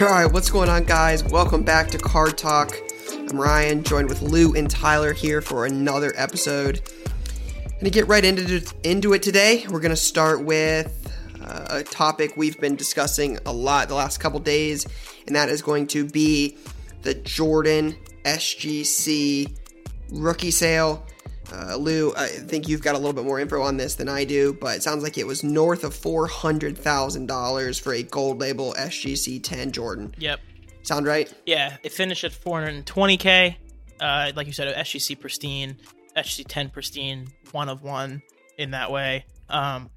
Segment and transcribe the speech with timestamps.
[0.00, 1.24] All right, what's going on, guys?
[1.24, 2.72] Welcome back to Card Talk.
[3.10, 6.80] I'm Ryan, joined with Lou and Tyler here for another episode.
[7.64, 11.82] And to get right into into it today, we're going to start with uh, a
[11.82, 14.86] topic we've been discussing a lot the last couple days,
[15.26, 16.56] and that is going to be
[17.02, 19.52] the Jordan SGC
[20.12, 21.04] rookie sale.
[21.52, 24.24] Uh, Lou, I think you've got a little bit more info on this than I
[24.24, 28.02] do, but it sounds like it was north of four hundred thousand dollars for a
[28.02, 30.14] gold label SGC 10 Jordan.
[30.18, 30.40] Yep.
[30.82, 31.32] Sound right?
[31.46, 33.56] Yeah, it finished at 420k.
[34.00, 35.76] Uh, like you said, SGC pristine,
[36.16, 38.22] SGC 10 pristine, one of one
[38.56, 39.24] in that way.
[39.48, 39.90] Um,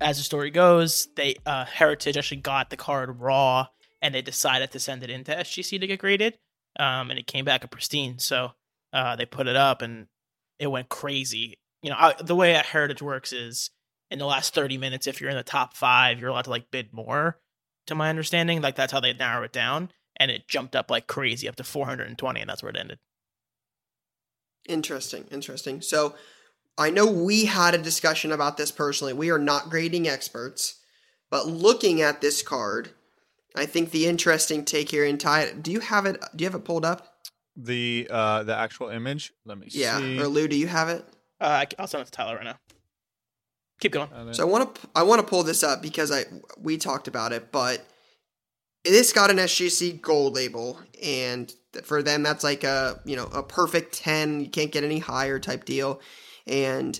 [0.00, 3.66] as the story goes, they uh, Heritage actually got the card raw,
[4.00, 6.38] and they decided to send it into SGC to get graded,
[6.78, 8.18] um, and it came back a pristine.
[8.18, 8.52] So
[8.92, 10.06] uh, they put it up, and
[10.60, 11.58] it went crazy.
[11.82, 13.70] You know, I, the way that Heritage works is
[14.10, 16.70] in the last 30 minutes, if you're in the top five, you're allowed to like
[16.70, 17.38] bid more.
[17.86, 21.08] To my understanding, like that's how they narrow it down, and it jumped up like
[21.08, 22.98] crazy up to 420, and that's where it ended.
[24.68, 25.80] Interesting, interesting.
[25.80, 26.14] So
[26.78, 29.12] I know we had a discussion about this personally.
[29.12, 30.80] We are not grading experts,
[31.30, 32.90] but looking at this card,
[33.56, 36.20] I think the interesting take here in Ty, do you have it?
[36.36, 37.09] Do you have it pulled up?
[37.62, 39.32] The uh the actual image.
[39.44, 40.16] Let me Yeah, see.
[40.16, 41.04] Yeah, or Lou, do you have it?
[41.40, 42.58] Uh, I'll send it to Tyler right now.
[43.80, 44.08] Keep going.
[44.32, 46.24] So I want to I want to pull this up because I
[46.58, 47.84] we talked about it, but
[48.84, 53.42] this got an SGC gold label, and for them that's like a you know a
[53.42, 54.40] perfect ten.
[54.40, 56.00] You can't get any higher type deal,
[56.46, 56.98] and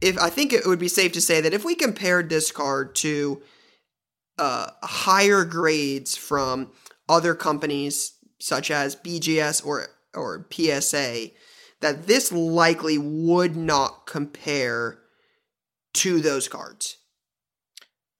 [0.00, 2.96] if I think it would be safe to say that if we compared this card
[2.96, 3.40] to
[4.38, 6.72] uh, higher grades from
[7.08, 11.28] other companies such as BGS or or PSA,
[11.80, 14.98] that this likely would not compare
[15.94, 16.98] to those cards.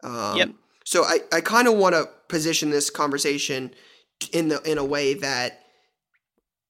[0.03, 0.51] Um, Yep.
[0.85, 3.75] So I, I kind of want to position this conversation
[4.33, 5.61] in the in a way that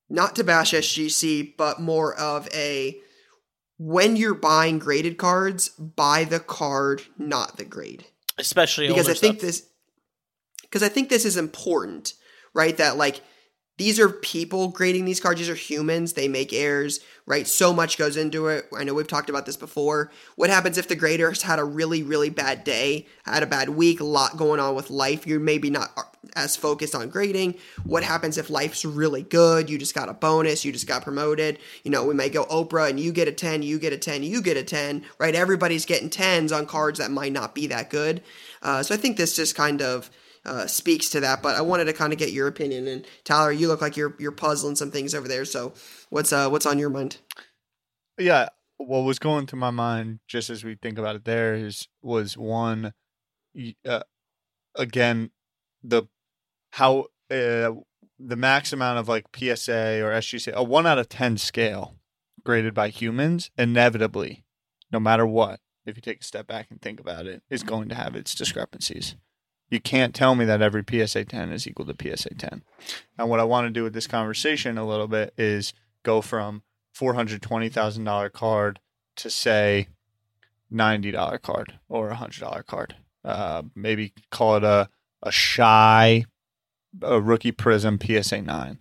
[0.09, 2.99] not to bash SGC, but more of a
[3.79, 8.05] when you're buying graded cards, buy the card, not the grade
[8.39, 9.47] Especially because I think stuff.
[9.47, 9.67] this
[10.63, 12.15] because I think this is important,
[12.55, 12.77] right?
[12.77, 13.21] That like
[13.79, 15.41] these are people grading these cards.
[15.41, 16.13] These are humans.
[16.13, 17.49] They make errors, right?
[17.49, 18.67] So much goes into it.
[18.77, 20.11] I know we've talked about this before.
[20.37, 24.01] What happens if the graders had a really, really bad day, had a bad week,
[24.01, 25.27] a lot going on with life?
[25.27, 25.91] You're maybe not
[26.37, 27.55] as focused on grading.
[27.85, 29.71] What happens if life's really good?
[29.71, 31.59] You just got a bonus, you just got promoted.
[31.83, 34.23] You know, we may go Oprah and you get a 10, you get a 10,
[34.23, 35.35] you get a 10, right?
[35.35, 38.23] Everybody's getting 10s on cards that might not be that good.
[38.63, 40.11] Uh, so I think this just kind of
[40.45, 41.43] uh, speaks to that.
[41.43, 42.89] But I wanted to kind of get your opinion.
[42.89, 45.45] And Tyler, you look like you're you're puzzling some things over there.
[45.45, 45.75] So
[46.11, 47.19] what's uh what's on your mind?
[48.19, 48.49] yeah,
[48.87, 52.37] what was going through my mind just as we think about it there is was
[52.37, 52.93] one
[53.87, 54.03] uh,
[54.75, 55.31] again
[55.83, 56.05] the
[56.73, 57.71] how uh,
[58.19, 61.97] the max amount of like PSA or SGC a 1 out of 10 scale
[62.45, 64.45] graded by humans inevitably
[64.91, 67.89] no matter what if you take a step back and think about it is going
[67.89, 69.17] to have its discrepancies
[69.73, 72.63] you can't tell me that every PSA 10 is equal to PSA 10
[73.19, 75.73] and what I want to do with this conversation a little bit is
[76.03, 76.63] go from
[76.97, 78.81] $420,000 card
[79.17, 79.89] to say
[80.73, 82.97] $90 card or a $100 card.
[83.25, 84.89] Uh, maybe call it a,
[85.23, 86.25] a Shai
[87.01, 88.79] a rookie prism PSA 9.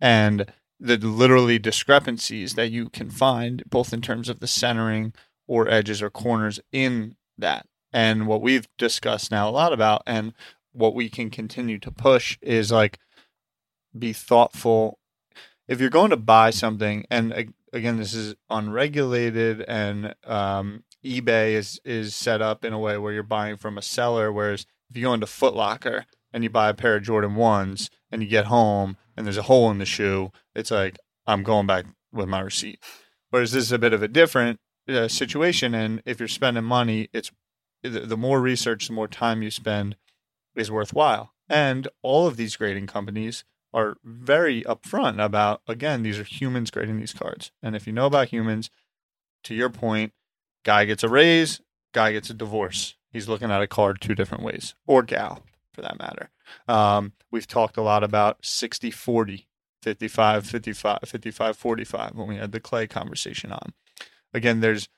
[0.00, 5.12] And the literally discrepancies that you can find both in terms of the centering
[5.46, 7.66] or edges or corners in that.
[7.92, 10.32] And what we've discussed now a lot about and
[10.72, 12.98] what we can continue to push is like
[13.98, 15.00] be thoughtful
[15.70, 21.80] if you're going to buy something, and again, this is unregulated, and um, eBay is
[21.84, 24.32] is set up in a way where you're buying from a seller.
[24.32, 27.88] Whereas if you go into Foot Locker and you buy a pair of Jordan ones,
[28.10, 31.68] and you get home and there's a hole in the shoe, it's like I'm going
[31.68, 32.80] back with my receipt.
[33.30, 34.58] Whereas this is a bit of a different
[34.88, 37.30] uh, situation, and if you're spending money, it's
[37.82, 39.96] the, the more research, the more time you spend
[40.54, 41.32] is worthwhile.
[41.48, 46.98] And all of these grading companies are very upfront about again these are humans grading
[46.98, 48.68] these cards and if you know about humans
[49.44, 50.12] to your point
[50.64, 51.60] guy gets a raise
[51.92, 55.82] guy gets a divorce he's looking at a card two different ways or gal for
[55.82, 56.30] that matter
[56.66, 59.46] um, we've talked a lot about 60 40
[59.82, 63.72] 55, 55, 55, 45 when we had the Clay conversation on.
[64.32, 64.88] Again, there's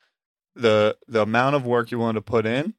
[0.54, 2.74] the the amount of work you want to put in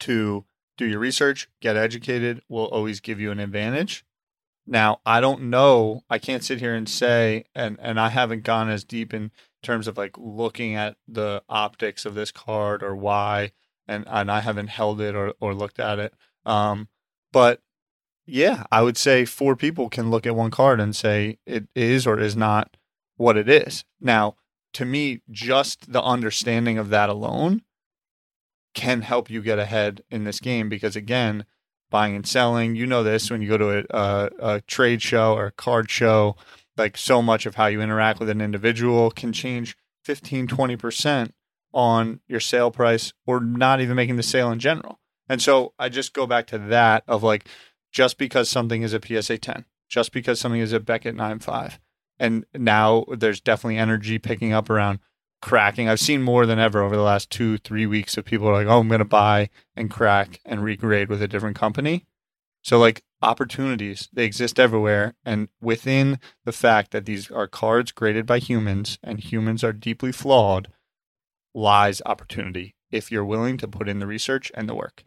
[0.00, 0.44] to
[0.76, 4.04] do your research, get educated will always give you an advantage.
[4.66, 8.68] Now, I don't know, I can't sit here and say and and I haven't gone
[8.68, 9.30] as deep in
[9.62, 13.52] terms of like looking at the optics of this card or why
[13.86, 16.14] and and I haven't held it or or looked at it.
[16.44, 16.88] Um
[17.32, 17.60] but
[18.26, 22.06] yeah, I would say four people can look at one card and say it is
[22.06, 22.76] or is not
[23.16, 23.84] what it is.
[24.00, 24.36] Now,
[24.74, 27.62] to me, just the understanding of that alone
[28.74, 31.44] can help you get ahead in this game because, again,
[31.90, 35.34] buying and selling, you know this when you go to a, a, a trade show
[35.34, 36.36] or a card show,
[36.76, 41.32] like so much of how you interact with an individual can change 15, 20%
[41.72, 44.98] on your sale price or not even making the sale in general.
[45.28, 47.46] And so I just go back to that of like,
[47.90, 51.78] just because something is a PSA 10, just because something is a Beckett 9.5.
[52.18, 54.98] And now there's definitely energy picking up around
[55.40, 55.88] cracking.
[55.88, 58.80] I've seen more than ever over the last two, three weeks of people like, oh,
[58.80, 62.06] I'm going to buy and crack and regrade with a different company.
[62.62, 65.14] So, like, opportunities, they exist everywhere.
[65.24, 70.12] And within the fact that these are cards graded by humans and humans are deeply
[70.12, 70.68] flawed,
[71.54, 75.04] lies opportunity if you're willing to put in the research and the work.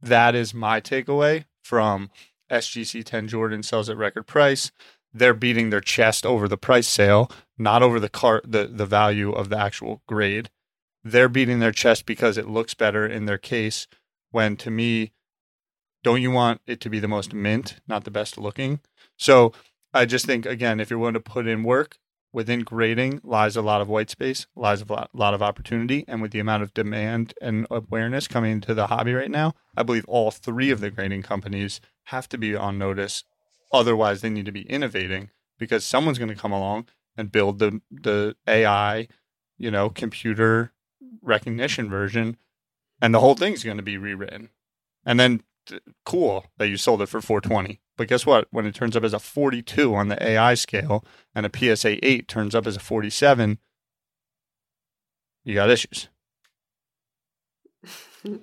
[0.00, 2.10] That is my takeaway from
[2.50, 4.70] SGC 10 Jordan sells at record price.
[5.18, 9.32] They're beating their chest over the price sale, not over the car the, the value
[9.32, 10.50] of the actual grade.
[11.04, 13.86] They're beating their chest because it looks better in their case.
[14.30, 15.12] When to me,
[16.02, 18.80] don't you want it to be the most mint, not the best looking?
[19.16, 19.52] So
[19.92, 21.98] I just think again, if you're willing to put in work,
[22.32, 26.04] within grading lies a lot of white space, lies a lot, of opportunity.
[26.06, 29.82] And with the amount of demand and awareness coming into the hobby right now, I
[29.82, 33.24] believe all three of the grading companies have to be on notice.
[33.70, 37.80] Otherwise, they need to be innovating because someone's going to come along and build the,
[37.90, 39.08] the AI,
[39.58, 40.72] you know, computer
[41.22, 42.36] recognition version,
[43.00, 44.50] and the whole thing's going to be rewritten.
[45.04, 45.42] And then
[46.04, 48.46] cool that you sold it for 420 but guess what?
[48.50, 51.04] When it turns up as a 42 on the AI scale
[51.34, 53.58] and a PSA 8 turns up as a 47,
[55.44, 56.08] you got issues.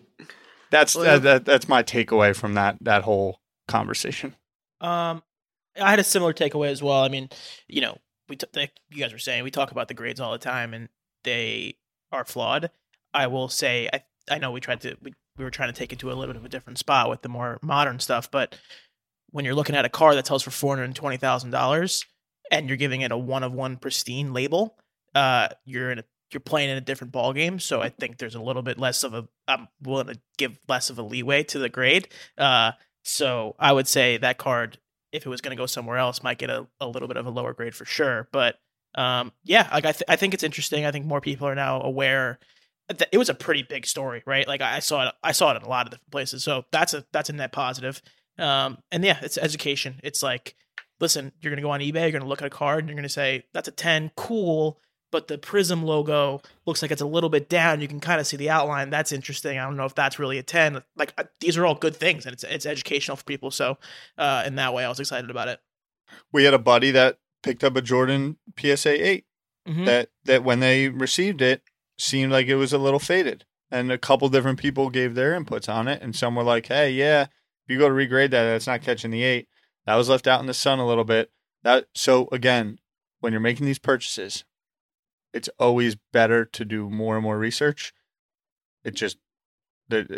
[0.69, 4.35] that's well, that, that, that's my takeaway from that that whole conversation.
[4.81, 5.23] Um,
[5.79, 7.03] I had a similar takeaway as well.
[7.03, 7.29] I mean,
[7.67, 7.97] you know,
[8.29, 10.73] we t- like you guys were saying we talk about the grades all the time,
[10.73, 10.89] and
[11.23, 11.75] they
[12.11, 12.71] are flawed.
[13.13, 15.93] I will say, I I know we tried to we, we were trying to take
[15.93, 18.57] it to a little bit of a different spot with the more modern stuff, but
[19.31, 22.05] when you're looking at a car that sells for four hundred and twenty thousand dollars
[22.51, 24.77] and you're giving it a one of one pristine label,
[25.13, 27.59] uh, you're in a you're playing in a different ball game.
[27.59, 30.89] So I think there's a little bit less of a I'm willing to give less
[30.89, 32.07] of a leeway to the grade.
[32.37, 32.71] Uh,
[33.05, 34.79] so I would say that card,
[35.11, 37.25] if it was going to go somewhere else, might get a, a little bit of
[37.25, 38.27] a lower grade for sure.
[38.31, 38.55] But
[38.95, 40.85] um, yeah, like I th- I think it's interesting.
[40.85, 42.39] I think more people are now aware.
[42.89, 44.47] That it was a pretty big story, right?
[44.47, 46.43] Like I saw it, I saw it in a lot of different places.
[46.43, 48.01] So that's a that's a net positive.
[48.39, 49.99] Um, and yeah, it's education.
[50.03, 50.55] It's like,
[50.99, 53.09] listen, you're gonna go on eBay, you're gonna look at a card, and you're gonna
[53.09, 54.79] say that's a ten, cool.
[55.15, 57.79] But the Prism logo looks like it's a little bit down.
[57.79, 58.89] You can kind of see the outline.
[58.89, 59.57] That's interesting.
[59.57, 60.83] I don't know if that's really a ten.
[60.97, 63.49] Like uh, these are all good things, and it's it's educational for people.
[63.49, 63.77] So,
[64.17, 65.61] uh, in that way, I was excited about it.
[66.33, 69.25] We had a buddy that picked up a Jordan PSA 8
[69.65, 69.85] mm-hmm.
[69.85, 71.61] that that when they received it
[71.97, 75.73] seemed like it was a little faded, and a couple different people gave their inputs
[75.73, 77.27] on it, and some were like, "Hey, yeah."
[77.67, 79.47] If you go to regrade that, that's not catching the eight.
[79.85, 81.31] That was left out in the sun a little bit.
[81.63, 82.79] That so again,
[83.21, 84.43] when you're making these purchases,
[85.35, 87.93] it's always better to do more and more research.
[88.85, 89.17] It just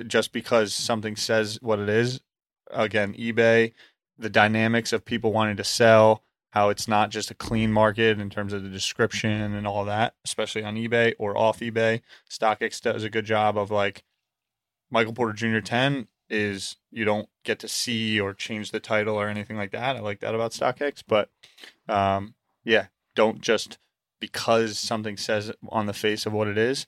[0.06, 2.22] just because something says what it is.
[2.70, 3.74] Again, eBay,
[4.18, 8.30] the dynamics of people wanting to sell, how it's not just a clean market in
[8.30, 12.02] terms of the description and all that, especially on eBay or off eBay.
[12.30, 14.04] StockX does a good job of like
[14.92, 15.60] Michael Porter Jr.
[15.60, 19.96] 10 is you don't get to see or change the title or anything like that.
[19.96, 21.30] I like that about StockX, but
[21.90, 23.80] um, yeah, don't just
[24.20, 26.88] because something says on the face of what it is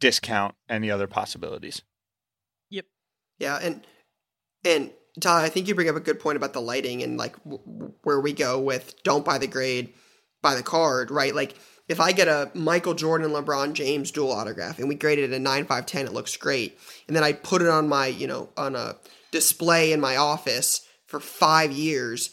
[0.00, 1.82] discount any other possibilities.
[2.70, 2.86] Yep.
[3.38, 3.86] Yeah, and
[4.64, 7.36] and Todd, I think you bring up a good point about the lighting and like
[7.44, 9.92] w- where we go with don't buy the grade,
[10.42, 11.34] buy the card, right?
[11.34, 11.54] Like
[11.88, 15.36] if I get a Michael Jordan, LeBron James dual autograph and we grade it at
[15.36, 16.78] a 9, 5, 10, it looks great.
[17.06, 18.96] And then I put it on my, you know, on a
[19.30, 22.30] display in my office for five years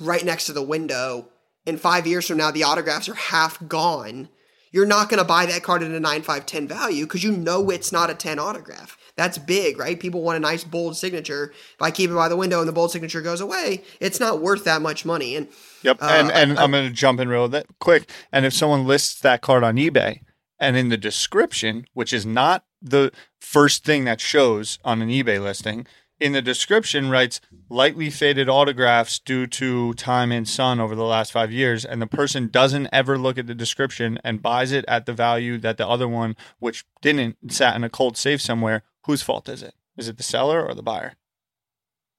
[0.00, 1.28] right next to the window.
[1.66, 4.28] And five years from now, the autographs are half gone.
[4.72, 7.30] you're not going to buy that card at a 9 5 10 value because you
[7.32, 8.98] know it's not a 10 autograph.
[9.16, 9.98] That's big, right?
[10.00, 11.52] People want a nice bold signature.
[11.74, 14.40] If I keep it by the window and the bold signature goes away, it's not
[14.42, 15.36] worth that much money.
[15.36, 15.46] And
[15.82, 16.02] Yep.
[16.02, 18.10] Uh, and and I- am going to jump in real that quick.
[18.32, 20.20] And if someone lists that card on eBay
[20.58, 25.40] and in the description, which is not the first thing that shows on an eBay
[25.40, 25.86] listing,
[26.24, 27.38] in the description writes
[27.68, 32.06] lightly faded autographs due to time and sun over the last five years, and the
[32.06, 35.86] person doesn't ever look at the description and buys it at the value that the
[35.86, 39.74] other one, which didn't, sat in a cold safe somewhere, whose fault is it?
[39.98, 41.12] Is it the seller or the buyer?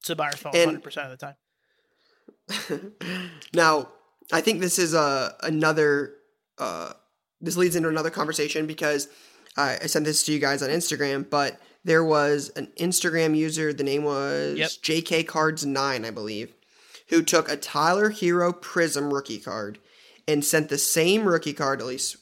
[0.01, 1.25] It's a buyer's fault And- 100 percent of the
[3.01, 3.31] time.
[3.55, 3.89] now,
[4.31, 6.13] I think this is uh, another.
[6.59, 6.93] Uh,
[7.41, 9.07] this leads into another conversation because
[9.57, 13.71] I, I sent this to you guys on Instagram, but there was an Instagram user.
[13.71, 14.69] The name was Yep.
[14.69, 16.53] JK Cards Nine, I believe,
[17.09, 19.79] who took a Tyler Herro Prism rookie card
[20.27, 22.17] and sent the same rookie card, at least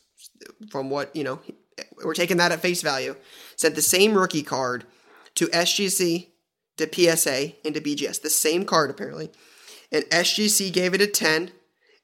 [0.69, 1.39] from what you know,
[2.03, 3.15] we're taking that at face value.
[3.55, 4.85] Sent the same rookie card
[5.35, 6.27] to SGC,
[6.77, 8.21] to PSA, and to BGS.
[8.21, 9.31] The same card apparently
[9.93, 11.51] and SGC gave it a 10,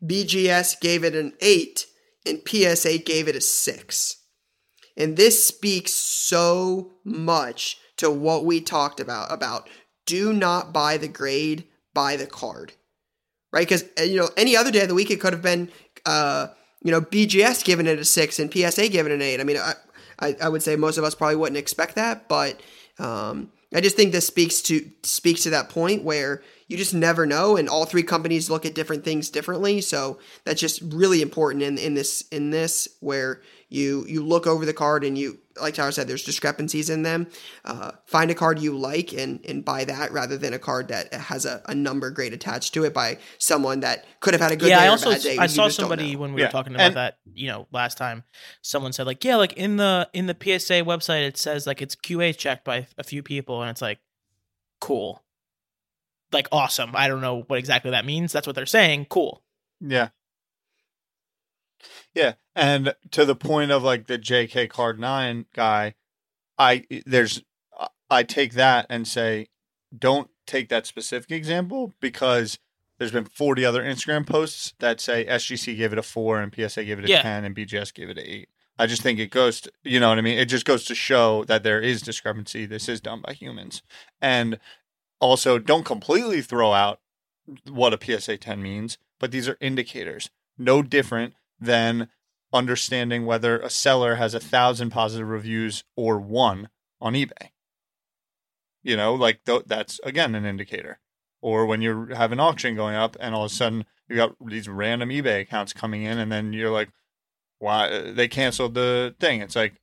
[0.06, 1.88] BGS gave it an 8,
[2.26, 4.16] and PSA gave it a 6.
[5.00, 9.68] And this speaks so much to what we talked about about
[10.06, 12.74] do not buy the grade, buy the card.
[13.52, 13.68] Right?
[13.68, 15.72] Cuz you know, any other day of the week it could have been
[16.06, 16.48] uh
[16.82, 19.42] you know, BGS giving it a 6 and PSA giving it an 8.
[19.42, 19.74] I mean, I
[20.20, 22.60] I, I would say most of us probably wouldn't expect that, but
[23.00, 27.26] um, I just think this speaks to speaks to that point where you just never
[27.26, 29.82] know, and all three companies look at different things differently.
[29.82, 34.66] So that's just really important in in this in this where you you look over
[34.66, 37.28] the card and you like Tyler said, there's discrepancies in them.
[37.66, 41.14] Uh, find a card you like and and buy that rather than a card that
[41.14, 44.56] has a, a number grade attached to it by someone that could have had a
[44.56, 45.38] good yeah, day I or a also bad day.
[45.38, 47.48] I You saw just don't somebody when we Yeah, were talking about and- that, you
[47.48, 48.24] know, last time.
[48.62, 51.96] Someone said like, yeah, like in the in the PSA website, it says like it's
[51.96, 54.00] QA checked by a few people, and it's like,
[54.80, 55.22] cool,
[56.32, 56.92] like awesome.
[56.96, 58.32] I don't know what exactly that means.
[58.32, 59.08] That's what they're saying.
[59.10, 59.42] Cool.
[59.80, 60.10] Yeah.
[62.14, 65.96] Yeah, and to the point of like the JK card 9 guy,
[66.58, 67.42] I there's
[68.10, 69.48] I take that and say
[69.98, 72.60] don't take that specific example because
[72.98, 76.84] there's been 40 other Instagram posts that say SGC gave it a 4 and PSA
[76.84, 77.22] gave it a Yeah.
[77.22, 78.50] 10 and BGS gave it an 8.
[78.78, 80.38] I just think it goes to, you know what I mean?
[80.38, 82.66] It just goes to show that there is discrepancy.
[82.66, 83.84] This is done by humans.
[84.22, 84.60] And
[85.20, 87.00] also don't completely throw out
[87.68, 90.30] what a PSA 10 means, but these are indicators.
[90.58, 92.10] No different than
[92.54, 97.52] understanding whether a seller has a thousand positive reviews or one on eBay.
[98.82, 101.00] You know, like th- that's again an indicator.
[101.42, 104.36] Or when you have an auction going up and all of a sudden you got
[104.46, 106.90] these random eBay accounts coming in and then you're like,
[107.60, 109.42] why they canceled the thing?
[109.42, 109.76] It's like,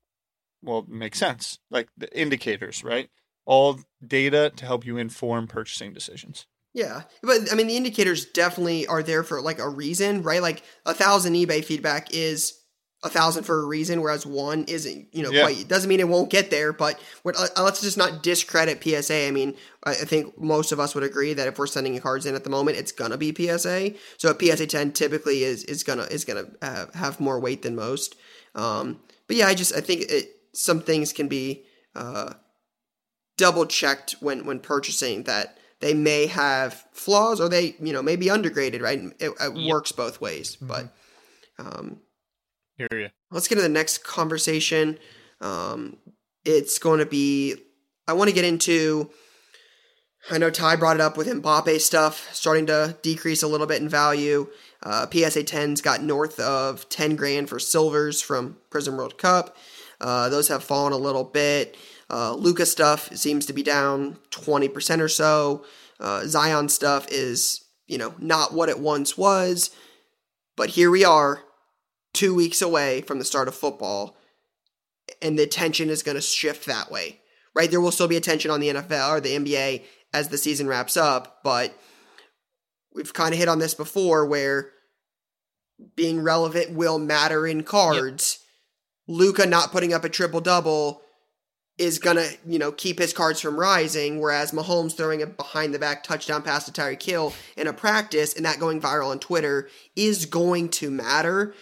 [0.63, 1.59] well, it makes sense.
[1.71, 3.11] Like the indicators, right?
[3.47, 6.47] All data to help you inform purchasing decisions.
[6.75, 10.43] Yeah, but I mean, the indicators definitely are there for like a reason, right?
[10.43, 12.53] Like a thousand eBay feedback is
[13.03, 15.09] a thousand for a reason, whereas one isn't.
[15.15, 15.43] You know, Yeah.
[15.43, 16.75] quite doesn't mean it won't get there.
[16.75, 19.27] But what, uh, let's just not discredit PSA.
[19.27, 22.27] I mean, I, I think most of us would agree that if we're sending cards
[22.27, 23.93] in at the moment, it's gonna be PSA.
[24.19, 27.75] So a PSA ten typically is is gonna is gonna uh, have more weight than
[27.75, 28.17] most.
[28.55, 32.35] Um, but yeah, I just I think it some things can be uh,
[33.37, 38.17] double checked when when purchasing that they may have flaws or they you know may
[38.17, 39.01] be undergraded right?
[39.19, 39.69] It, it Yep.
[39.73, 40.95] works both ways but
[41.59, 42.01] um
[42.77, 43.09] Hear you.
[43.31, 44.99] let's get to the next conversation.
[45.41, 45.99] Um
[46.45, 47.57] it's going to be
[48.07, 49.11] i want to get into
[50.31, 53.83] i know ty brought it up with mbappe stuff starting to decrease a little bit
[53.83, 54.47] in value.
[54.83, 59.57] Uh, psa 10's got north of 10 grand for silvers from prism world cup.
[60.01, 61.77] Uh, those have fallen a little bit
[62.11, 65.65] uh, Luka stuff seems to be down 20% or so.
[65.99, 69.71] Uh, Zion stuff is, you know, not what it once was.
[70.57, 71.43] But here we are,
[72.15, 74.17] two weeks away from the start of football,
[75.21, 77.21] and the attention is going to shift that way,
[77.55, 77.71] right?
[77.71, 79.83] There will still be attention on the NFL or the NBA
[80.15, 81.79] as the season wraps up, but
[82.95, 84.71] we've kind of hit on this before where
[85.95, 88.39] being relevant will matter in cards.
[89.07, 91.03] Luka not putting up a triple double
[91.79, 95.79] is gonna, you know, keep his cards from rising, whereas Mahomes throwing a behind the
[95.79, 99.69] back touchdown pass to Tyreek Hill in a practice and that going viral on Twitter
[99.95, 101.55] is going to matter.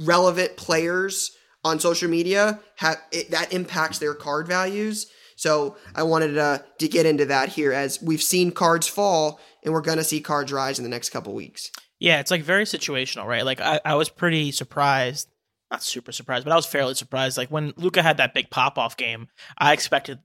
[0.00, 5.06] Relevant players on social media have it, that impacts their card values.
[5.36, 9.74] So I wanted to, to get into that here as we've seen cards fall and
[9.74, 11.70] we're gonna see cards rise in the next couple weeks.
[11.98, 13.44] Yeah, it's like very situational, right?
[13.44, 15.28] Like I, I was pretty surprised
[15.72, 17.36] not super surprised, but I was fairly surprised.
[17.36, 20.20] Like when Luka had that big pop off game, I expected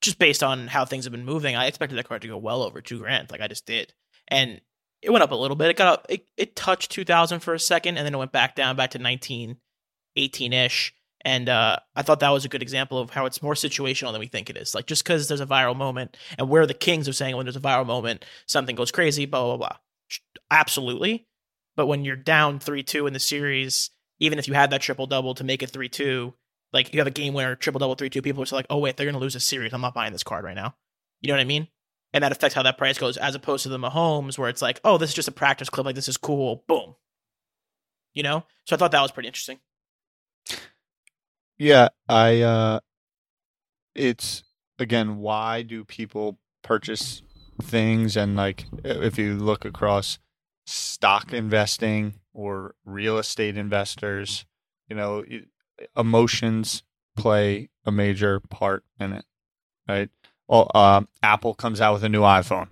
[0.00, 2.62] just based on how things have been moving, I expected that card to go well
[2.62, 3.30] over two grand.
[3.30, 3.92] Like I just did,
[4.28, 4.60] and
[5.02, 5.70] it went up a little bit.
[5.70, 8.32] It got up, it, it touched two thousand for a second, and then it went
[8.32, 9.56] back down back to 19,
[10.16, 10.94] 18 ish.
[11.24, 14.20] And uh, I thought that was a good example of how it's more situational than
[14.20, 14.72] we think it is.
[14.72, 17.56] Like just because there's a viral moment, and we're the kings of saying when there's
[17.56, 19.76] a viral moment, something goes crazy, blah blah blah.
[20.50, 21.26] Absolutely,
[21.76, 25.06] but when you're down three two in the series, even if you had that triple
[25.06, 26.34] double to make it three two,
[26.72, 28.78] like you have a game winner triple double three two, people are just like, oh
[28.78, 29.72] wait, they're gonna lose a series.
[29.72, 30.74] I'm not buying this card right now.
[31.20, 31.68] You know what I mean?
[32.12, 34.80] And that affects how that price goes, as opposed to the Mahomes, where it's like,
[34.82, 36.94] oh, this is just a practice clip, like this is cool, boom.
[38.14, 38.44] You know?
[38.64, 39.58] So I thought that was pretty interesting.
[41.58, 42.80] Yeah, I uh
[43.94, 44.44] it's
[44.78, 47.22] again why do people purchase
[47.60, 50.18] things and like if you look across
[50.66, 54.46] stock investing or real estate investors,
[54.88, 55.24] you know,
[55.96, 56.84] emotions
[57.16, 59.24] play a major part in it,
[59.88, 60.08] right?
[60.46, 62.68] Well, uh, Apple comes out with a new iPhone,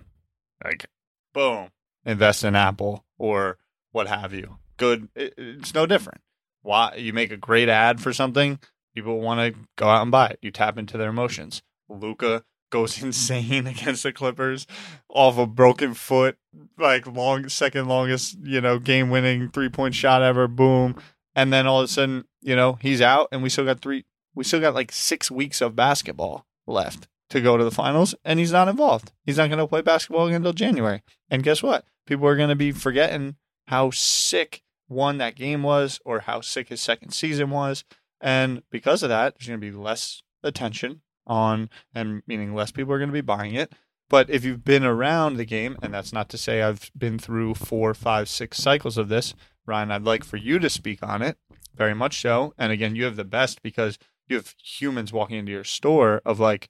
[0.65, 0.87] like
[1.35, 1.71] boom,
[2.05, 3.59] invest in Apple or
[3.91, 4.59] what have you.
[4.77, 6.21] Good, it's no different.
[6.63, 8.61] Why you make a great ad for something,
[8.95, 10.39] people want to go out and buy it.
[10.43, 11.63] You tap into their emotions.
[11.89, 14.67] Luka goes insane against the Clippers
[15.09, 16.37] off a broken foot,
[16.79, 20.49] like long second longest, you know, game winning three point shot ever.
[20.49, 20.97] Boom.
[21.35, 24.05] And then all of a sudden, you know, he's out and we still got three
[24.35, 28.39] we still got like six weeks of basketball left to go to the finals and
[28.39, 29.13] he's not involved.
[29.25, 31.03] He's not gonna play basketball until January.
[31.31, 31.85] And guess what?
[32.07, 33.37] People are gonna be forgetting
[33.69, 37.85] how sick one that game was or how sick his second season was.
[38.21, 42.99] And because of that, there's gonna be less attention on, and meaning less people are
[42.99, 43.73] going to be buying it.
[44.09, 47.54] But if you've been around the game, and that's not to say I've been through
[47.54, 49.35] four, five, six cycles of this,
[49.66, 51.38] Ryan, I'd like for you to speak on it,
[51.75, 52.54] very much so.
[52.56, 56.38] And again, you have the best because you have humans walking into your store of
[56.38, 56.68] like,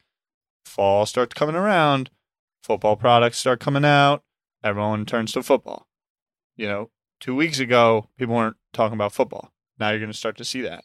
[0.65, 2.11] fall starts coming around,
[2.63, 4.23] football products start coming out,
[4.65, 5.87] everyone turns to football.
[6.57, 9.53] You know, two weeks ago, people weren't talking about football.
[9.79, 10.85] Now you're going to start to see that.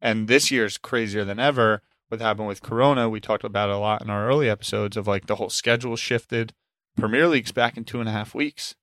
[0.00, 3.08] And this year's crazier than ever what happened with Corona.
[3.08, 6.52] We talked about a lot in our early episodes of like the whole schedule shifted.
[6.96, 8.74] Premier League's back in two and a half weeks.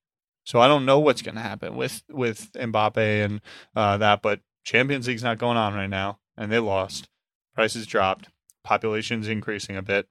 [0.44, 3.40] So I don't know what's going to happen with with Mbappe and
[3.74, 7.08] uh, that, but Champions League's not going on right now, and they lost.
[7.54, 8.28] Prices dropped.
[8.62, 10.08] Population's increasing a bit.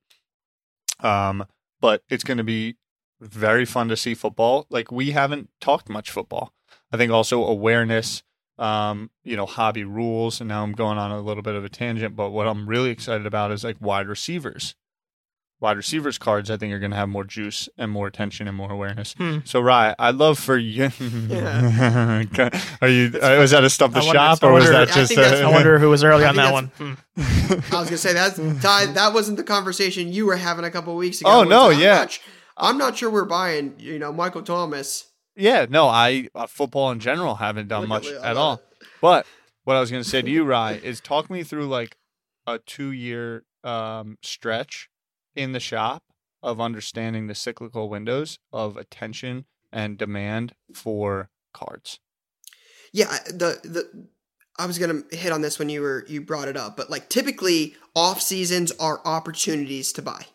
[0.99, 1.45] Um,
[1.79, 2.77] but it's going to be
[3.19, 4.65] very fun to see football.
[4.69, 6.53] Like we haven't talked much football.
[6.91, 8.23] I think also awareness
[8.57, 10.39] um, you know, hobby rules.
[10.41, 12.89] And now I'm going on a little bit of a tangent, but what I'm really
[12.89, 14.75] excited about is like wide receivers.
[15.61, 18.57] Wide receivers cards, I think, are going to have more juice and more attention and
[18.57, 19.13] more awareness.
[19.17, 19.37] Hmm.
[19.45, 20.91] So, Rye, I'd love for you.
[21.29, 22.23] Yeah.
[22.81, 23.07] are you?
[23.21, 25.07] Uh, was that a stump the shop, or was wonder- that I just?
[25.13, 26.65] think that's- a- I wonder who was early I on that one.
[26.77, 26.93] Hmm.
[27.73, 30.93] I was gonna say that's Ty, that wasn't the conversation you were having a couple
[30.97, 31.29] weeks ago.
[31.31, 31.95] Oh, no, I'm yeah.
[31.99, 32.19] not,
[32.57, 33.75] I'm not sure we're buying.
[33.79, 35.05] You know, Michael Thomas.
[35.35, 38.61] Yeah, no, I uh, football in general haven't done Look much at all.
[39.01, 39.25] But
[39.65, 41.97] what I was going to say to you, Rye, is talk me through like
[42.47, 44.89] a two year um, stretch
[45.35, 46.03] in the shop
[46.41, 51.99] of understanding the cyclical windows of attention and demand for cards.
[52.93, 54.07] Yeah, the the
[54.57, 57.09] I was gonna hit on this when you were you brought it up, but like
[57.09, 60.27] typically off seasons are opportunities to buy.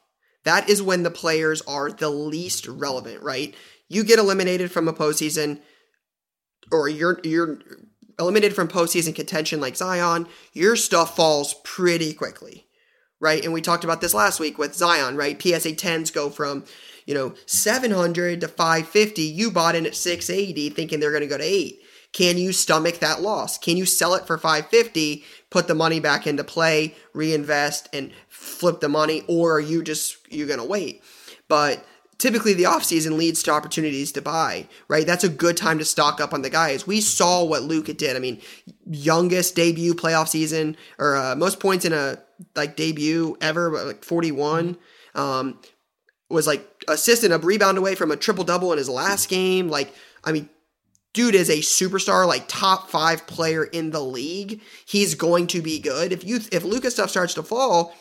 [0.44, 3.54] That is when the players are the least relevant, right?
[3.90, 5.60] You get eliminated from a postseason,
[6.72, 7.58] or you're you're
[8.20, 12.66] eliminated from postseason contention like Zion, your stuff falls pretty quickly,
[13.18, 13.42] right?
[13.42, 15.40] And we talked about this last week with Zion, right?
[15.40, 16.64] PSA 10s go from,
[17.04, 19.22] you know, 700 to 550.
[19.22, 21.80] You bought in at 680 thinking they're going to go to 8.
[22.12, 23.56] Can you stomach that loss?
[23.56, 28.80] Can you sell it for 550, put the money back into play, reinvest and flip
[28.80, 31.02] the money or are you just you're going to wait?
[31.48, 31.84] But
[32.20, 35.06] typically the offseason leads to opportunities to buy, right?
[35.06, 36.86] That's a good time to stock up on the guys.
[36.86, 38.14] We saw what Luka did.
[38.14, 38.40] I mean,
[38.86, 42.18] youngest debut playoff season or uh, most points in a
[42.54, 44.76] like debut ever, like 41.
[45.14, 45.58] Um,
[46.28, 49.68] was like assist and a rebound away from a triple double in his last game.
[49.68, 50.48] Like, I mean,
[51.12, 54.60] dude is a superstar, like top five player in the league.
[54.86, 56.12] He's going to be good.
[56.12, 57.94] If you if Luka stuff starts to fall,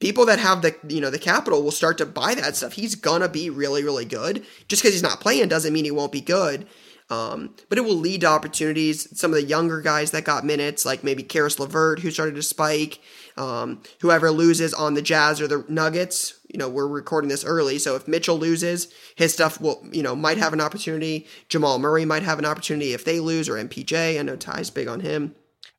[0.00, 2.72] people that have the you know the capital will start to buy that stuff.
[2.72, 4.44] He's gonna be really really good.
[4.68, 6.66] Just because he's not playing doesn't mean he won't be good.
[7.10, 9.18] Um, but it will lead to opportunities.
[9.18, 12.42] Some of the younger guys that got minutes, like maybe Caris LeVert, who started to
[12.42, 13.00] spike.
[13.38, 17.78] Um, whoever loses on the Jazz or the Nuggets, you know, we're recording this early,
[17.78, 21.26] so if Mitchell loses, his stuff will, you know, might have an opportunity.
[21.48, 24.18] Jamal Murray might have an opportunity if they lose, or MPJ.
[24.18, 25.34] I know Ty's big on him.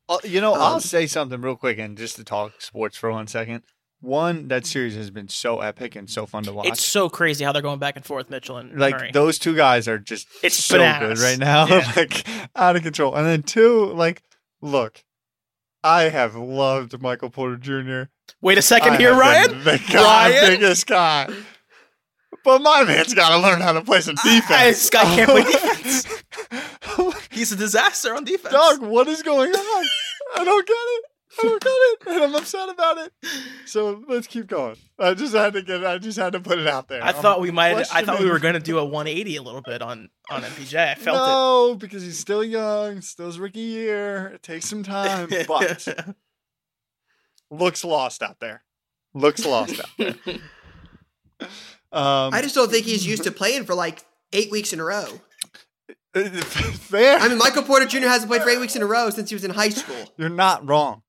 [0.08, 3.12] Uh, you know, I'll Um, say something real quick, and just to talk sports for
[3.12, 3.62] one second.
[4.00, 6.68] One, that series has been so epic and so fun to watch.
[6.68, 9.10] It's so crazy how they're going back and forth, Mitchell and like Murray.
[9.12, 11.20] those two guys are just It's so bananas.
[11.20, 11.92] good right now, Yeah.
[11.96, 13.14] like out of control.
[13.14, 14.22] And then two, like,
[14.62, 15.04] look,
[15.84, 18.10] I have loved Michael Porter Jr.
[18.40, 19.64] Wait a second I here, Ryan.
[19.64, 20.50] the guy, Ryan?
[20.54, 21.28] biggest guy.
[22.42, 24.88] But my man's got to learn how to play some defense.
[24.88, 26.06] guy can't play defense.
[27.30, 28.54] He's a disaster on defense.
[28.54, 29.84] Dog, what is going on?
[30.36, 31.04] I don't get it.
[31.38, 33.12] I don't get it, and I'm upset about it.
[33.64, 34.76] So let's keep going.
[34.98, 35.84] I just had to get.
[35.86, 37.02] I just had to put it out there.
[37.02, 37.76] I I'm thought we might.
[37.94, 40.76] I thought we were going to do a 180 a little bit on on MPJ.
[40.90, 41.20] I felt it.
[41.20, 44.28] no, because he's still young, still his rookie year.
[44.34, 45.88] It takes some time, but
[47.50, 48.64] looks lost out there.
[49.14, 50.14] Looks lost out there.
[51.92, 54.84] Um, I just don't think he's used to playing for like eight weeks in a
[54.84, 55.06] row.
[56.14, 57.18] fair.
[57.18, 58.06] I mean, Michael Porter Jr.
[58.06, 59.96] hasn't played for eight weeks in a row since he was in high school.
[60.16, 61.02] You're not wrong,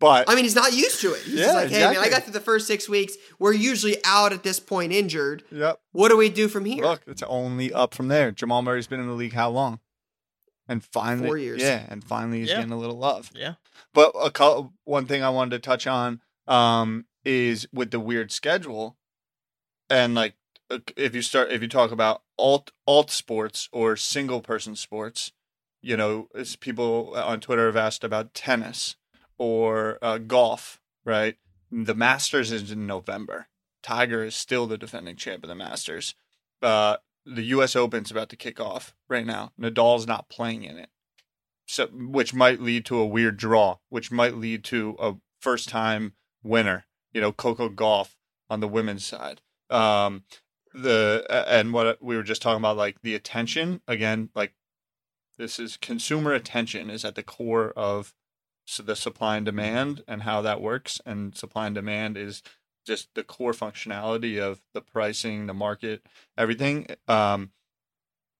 [0.00, 1.22] but I mean, he's not used to it.
[1.22, 3.14] He's Yeah, just like, hey, man, I got through the first six weeks.
[3.38, 5.42] We're usually out at this point injured.
[5.50, 5.80] yep.
[5.92, 6.82] What do we do from here?
[6.84, 8.30] Look, it's only up from there.
[8.32, 9.80] Jamal Murray's been in the league how long?
[10.68, 11.62] And finally, Four years.
[11.62, 12.56] Yeah, and finally he's Yeah.
[12.56, 13.30] getting a little love.
[13.34, 13.54] yeah.
[13.94, 18.32] But a co- one thing I wanted to touch on um, is with the weird
[18.32, 18.96] schedule,
[19.88, 20.34] and like
[20.70, 25.32] uh, if you start if you talk about alt alt sports or single person sports,
[25.82, 28.96] you know, as people on Twitter have asked about tennis
[29.38, 31.36] or uh, golf, right?
[31.70, 33.48] The Masters is in November.
[33.82, 36.14] Tiger is still the defending champ of the Masters.
[36.62, 37.76] Uh, the U.S.
[37.76, 39.52] Open's about to kick off right now.
[39.60, 40.90] Nadal's not playing in it
[41.66, 46.14] so which might lead to a weird draw, which might lead to a first time
[46.42, 46.86] winner.
[47.12, 48.14] You know, Coco Gauff
[48.48, 49.42] on the women's side.
[49.68, 50.24] Um,
[50.72, 54.54] the and what we were just talking about, like the attention again, like
[55.38, 58.14] this is consumer attention is at the core of
[58.84, 61.00] the supply and demand and how that works.
[61.06, 62.42] And supply and demand is
[62.84, 66.86] just the core functionality of the pricing, the market, everything.
[67.08, 67.50] Um,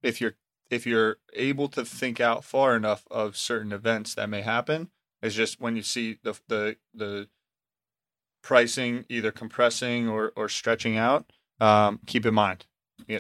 [0.03, 0.35] if you're
[0.71, 4.91] if you're able to think out far enough of certain events that may happen,
[5.23, 7.29] it's just when you see the the the
[8.43, 11.31] pricing either compressing or or stretching out.
[11.61, 12.67] Um, keep in mind,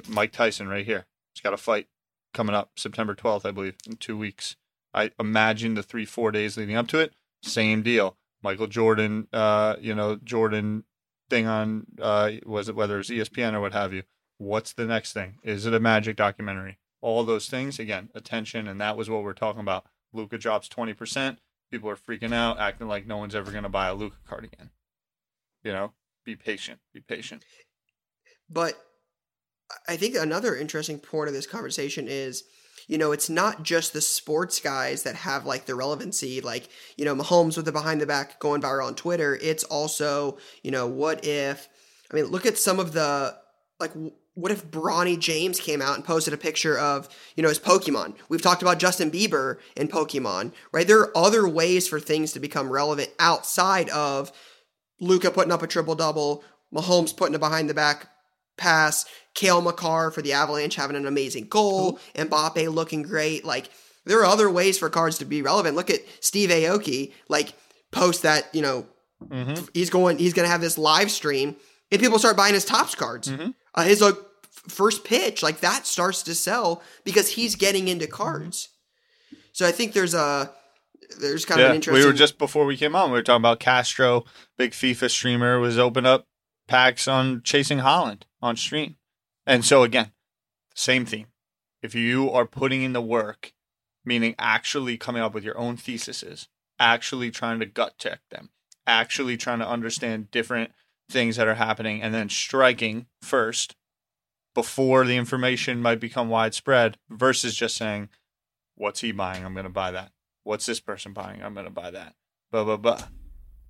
[0.08, 1.06] Mike Tyson right here.
[1.34, 1.88] He's got a fight
[2.32, 4.56] coming up September 12th, I believe, in two weeks.
[4.96, 8.16] I imagine the three four days leading up to it, same deal.
[8.42, 10.84] Michael Jordan, uh, you know Jordan
[11.28, 14.02] thing on uh, was it whether it's ESPN or what have you.
[14.38, 15.36] What's the next thing?
[15.42, 16.78] Is it a Magic documentary?
[17.00, 19.86] All those things again, attention, and that was what we're talking about.
[20.12, 21.38] Luka drops twenty percent.
[21.70, 24.44] People are freaking out, acting like no one's ever going to buy a Luka card
[24.44, 24.70] again.
[25.62, 25.92] You know,
[26.24, 26.78] be patient.
[26.94, 27.44] Be patient.
[28.48, 28.74] But
[29.88, 32.44] I think another interesting part of this conversation is,
[32.86, 37.04] you know, it's not just the sports guys that have like the relevancy, like, you
[37.04, 39.38] know, Mahomes with the behind the back going viral on Twitter.
[39.42, 41.68] It's also, you know, what if,
[42.10, 43.36] I mean, look at some of the,
[43.80, 43.92] like,
[44.34, 48.14] what if Bronny James came out and posted a picture of, you know, his Pokemon?
[48.28, 50.86] We've talked about Justin Bieber and Pokemon, right?
[50.86, 54.30] There are other ways for things to become relevant outside of
[55.00, 58.08] Luka putting up a triple double, Mahomes putting a behind the back
[58.56, 63.44] pass, Cale Makar for the Avalanche having an amazing goal, Mbappe looking great.
[63.44, 63.68] Like
[64.04, 65.76] there are other ways for cards to be relevant.
[65.76, 67.52] Look at Steve Aoki, like
[67.90, 68.86] post that, you know,
[69.30, 69.64] Mm-hmm.
[69.72, 71.56] he's going he's gonna have this live stream
[71.90, 73.28] and people start buying his Topps cards.
[73.28, 73.54] Mhm.
[73.74, 74.14] Uh, his like
[74.68, 78.68] first pitch, like that starts to sell because he's getting into cards.
[79.52, 80.50] So I think there's a
[81.18, 83.10] there's kind of an interesting we were just before we came on.
[83.10, 84.24] We were talking about Castro,
[84.58, 86.26] big FIFA streamer, was open up
[86.66, 88.96] packs on chasing Haaland on stream,
[89.46, 90.12] and so again,
[90.74, 91.28] same theme.
[91.82, 93.52] If you are putting in the work,
[94.04, 96.48] meaning actually coming up with your own theses,
[96.78, 98.50] actually trying to gut check them,
[98.86, 100.72] actually trying to understand different
[101.10, 103.76] things that are happening, and then striking first
[104.54, 108.08] before the information might become widespread, versus just saying,
[108.74, 109.44] "What's he buying?
[109.44, 110.12] I'm going to buy that."
[110.46, 111.42] What's this person buying?
[111.42, 112.14] I'm going to buy that.
[112.52, 113.08] Blah, blah, blah.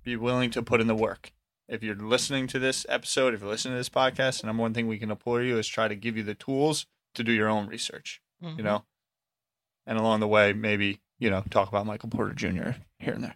[0.03, 1.33] Be willing to put in the work.
[1.67, 4.73] If you're listening to this episode, if you're listening to this podcast, the number one
[4.73, 7.49] thing we can implore you is try to give you the tools to do your
[7.49, 8.57] own research, Mhm.
[8.57, 8.85] you know?
[9.85, 12.71] And along the way, maybe, you know, talk about Michael Porter Jr.
[12.99, 13.35] here and there.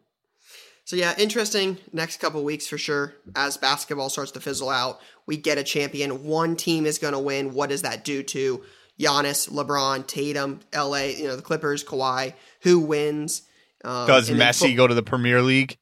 [0.84, 3.14] So yeah, interesting next couple weeks for sure.
[3.34, 6.22] As basketball starts to fizzle out, we get a champion.
[6.22, 7.54] One team is going to win.
[7.54, 8.62] What does that do to
[8.96, 11.06] Giannis, LeBron, Tatum, LA?
[11.18, 12.34] You know the Clippers, Kawhi.
[12.60, 13.42] Who wins?
[13.84, 15.76] Um, Does Messi fo- go to the Premier League?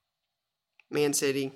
[0.90, 1.52] Man City.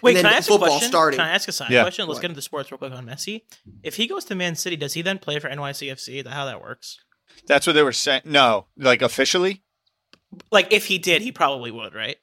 [0.00, 0.88] Wait, can I ask a question?
[0.88, 1.18] starting.
[1.18, 1.82] Can I ask a side Yeah.
[1.82, 2.06] question?
[2.06, 2.22] Let's What?
[2.22, 3.42] get into the sports real quick on Messi.
[3.82, 6.18] If he goes to Man City, does he then play for NYCFC?
[6.18, 6.98] Is that how that works?
[7.46, 8.22] That's what they were saying.
[8.24, 9.62] No, like officially.
[10.52, 12.16] Like if he did, he probably would, right?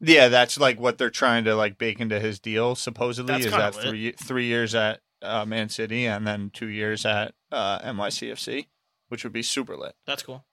[0.00, 2.74] Yeah, that's like what they're trying to like bake into his deal.
[2.74, 3.84] Supposedly, That's is that lit.
[3.84, 8.68] three three years at uh, Man City and then two years at uh, NYCFC,
[9.08, 9.94] which would be super lit.
[10.06, 10.44] That's cool.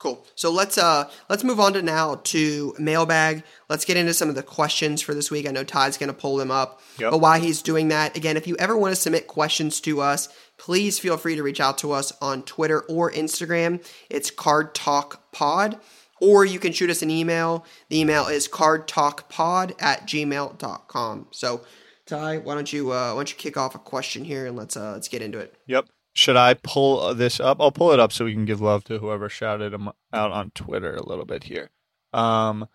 [0.00, 0.26] Cool.
[0.34, 3.44] So let's uh let's move on to now to mailbag.
[3.68, 5.46] Let's get into some of the questions for this week.
[5.46, 6.80] I know Ty's going to pull them up.
[6.98, 7.10] Yep.
[7.10, 10.30] But while he's doing that, again, if you ever want to submit questions to us,
[10.56, 13.86] please feel free to reach out to us on Twitter or Instagram.
[14.08, 15.78] It's Card Talk Pod.
[16.18, 17.66] Or you can shoot us an email.
[17.90, 21.26] The email is cardtalkpod at gmail.com.
[21.30, 21.60] So
[22.06, 24.78] Ty, why don't you uh, why don't you kick off a question here and let's
[24.78, 25.54] uh, let's get into it.
[25.66, 25.86] Yep.
[26.20, 27.62] Should I pull uh, this up?
[27.62, 30.50] I'll pull it up so we can give love to whoever shouted them out on
[30.50, 31.70] Twitter a little bit here.
[32.12, 32.68] Um,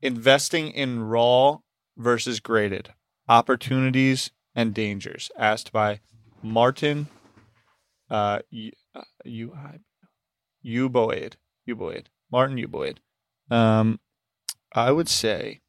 [0.00, 1.58] investing in raw
[1.98, 2.94] versus graded
[3.28, 6.00] opportunities and dangers, asked by
[6.42, 7.08] Martin
[8.08, 9.52] uh, U uh, U
[10.64, 11.34] Uboid.
[11.68, 12.06] Uboid.
[12.32, 12.96] Martin Uboid.
[13.50, 14.00] Um,
[14.72, 15.60] I would say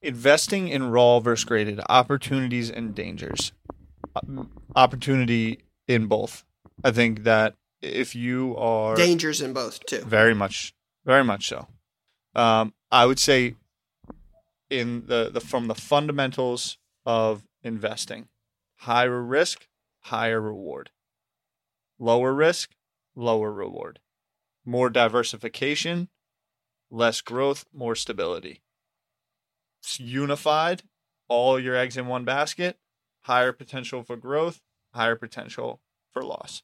[0.00, 3.50] investing in raw versus graded opportunities and dangers
[4.76, 6.44] opportunity in both.
[6.84, 10.00] I think that if you are Dangers in both too.
[10.00, 11.68] very much, very much so,
[12.34, 13.56] um, I would say
[14.70, 18.28] in the, the from the fundamentals of investing,
[18.76, 19.68] higher risk,
[20.00, 20.90] higher reward,
[21.98, 22.70] lower risk,
[23.14, 24.00] lower reward,
[24.64, 26.08] more diversification,
[26.90, 28.62] less growth, more stability.
[29.82, 30.82] It's unified,
[31.28, 32.78] all your eggs in one basket,
[33.22, 34.60] higher potential for growth,
[34.92, 35.80] higher potential
[36.12, 36.62] for loss.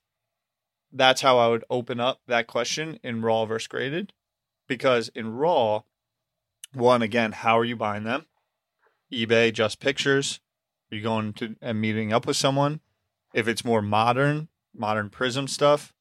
[0.92, 4.12] That's how I would open up that question in raw versus graded.
[4.66, 5.82] Because in raw,
[6.74, 8.26] one, again, how are you buying them?
[9.12, 10.40] eBay, just pictures.
[10.90, 12.80] Are you going to and meeting up with someone?
[13.34, 15.92] If it's more modern, modern prism stuff,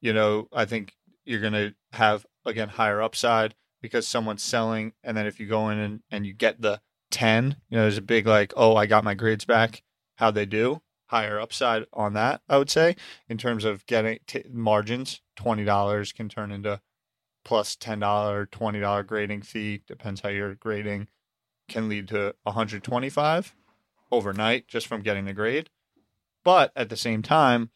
[0.00, 4.92] you know, I think you're going to have, again, higher upside because someone's selling.
[5.04, 7.98] And then if you go in and, and you get the 10, you know, there's
[7.98, 9.82] a big like, oh, I got my grades back.
[10.16, 12.96] How'd they do higher upside on that, I would say,
[13.28, 15.20] in terms of getting t- margins.
[15.36, 16.80] Twenty dollars can turn into
[17.44, 19.82] plus plus ten dollar, twenty dollar grading fee.
[19.86, 21.08] Depends how you're grading.
[21.68, 23.54] Can lead to 125
[24.10, 25.70] overnight just from getting the grade.
[26.42, 27.70] But at the same time,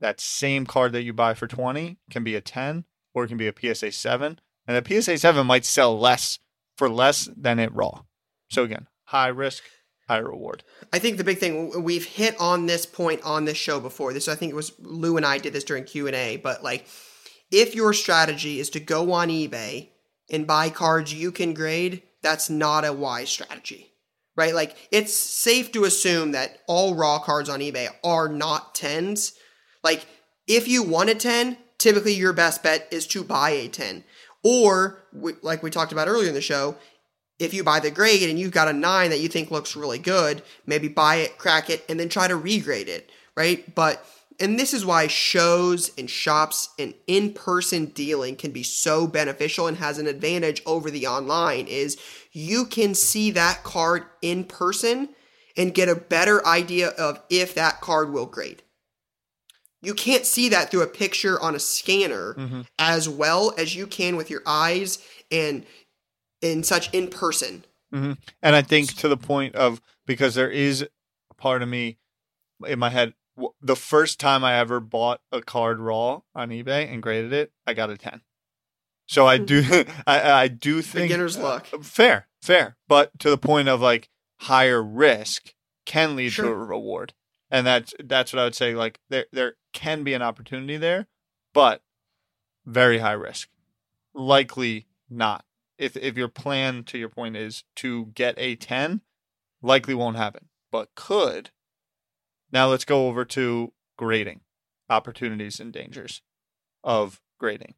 [0.00, 3.36] that same card that you buy for 20 can be a 10 or it can
[3.36, 4.38] be a PSA 7.
[4.68, 6.38] And the PSA 7 might sell less
[6.76, 8.02] for less than it raw.
[8.48, 9.62] So again, high risk,
[10.08, 10.62] high reward.
[10.92, 14.12] I think the big thing we've hit on this point on this show before.
[14.12, 16.36] This I think it was Lou and I did this during Q and A.
[16.36, 16.86] But like,
[17.50, 19.90] if your strategy is to go on eBay
[20.30, 23.92] and buy cards you can grade, that's not a wise strategy,
[24.36, 24.54] right?
[24.54, 29.34] Like, it's safe to assume that all raw cards on eBay are not tens.
[29.84, 30.06] Like,
[30.48, 34.04] if you want a ten, typically your best bet is to buy a ten,
[34.42, 35.02] or
[35.42, 36.76] like we talked about earlier in the show,
[37.38, 39.98] if you buy the grade and you've got a nine that you think looks really
[39.98, 43.74] good, maybe buy it, crack it, and then try to regrade it, right?
[43.74, 44.04] But
[44.38, 49.78] and this is why shows and shops and in-person dealing can be so beneficial and
[49.78, 51.96] has an advantage over the online is
[52.32, 55.08] you can see that card in person
[55.56, 58.62] and get a better idea of if that card will grade.
[59.80, 62.62] You can't see that through a picture on a scanner mm-hmm.
[62.78, 64.98] as well as you can with your eyes
[65.30, 65.64] and
[66.52, 67.64] in such in person.
[67.92, 71.98] hmm And I think to the point of because there is a part of me
[72.66, 73.14] in my head.
[73.60, 77.74] The first time I ever bought a card raw on eBay and graded it, I
[77.74, 78.22] got a ten.
[79.06, 79.62] So I do,
[80.06, 81.68] I, I do think Beginner's luck.
[81.72, 84.08] uh, fair, fair, but to the point of like
[84.40, 85.54] higher risk
[85.84, 87.12] can lead to a reward,
[87.50, 88.74] and that's that's what I would say.
[88.74, 91.06] Like there there can be an opportunity there,
[91.52, 91.82] but
[92.64, 93.48] very high risk.
[94.14, 95.44] Likely not.
[95.78, 99.02] If if your plan to your point is to get a 10,
[99.62, 101.50] likely won't happen, but could.
[102.52, 104.40] Now let's go over to grading.
[104.88, 106.22] Opportunities and dangers
[106.84, 107.74] of grading.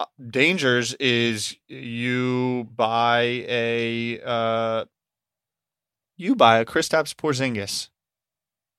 [0.00, 4.86] Uh, Dangers is you buy a uh
[6.16, 7.90] you buy a Kristaps Porzingis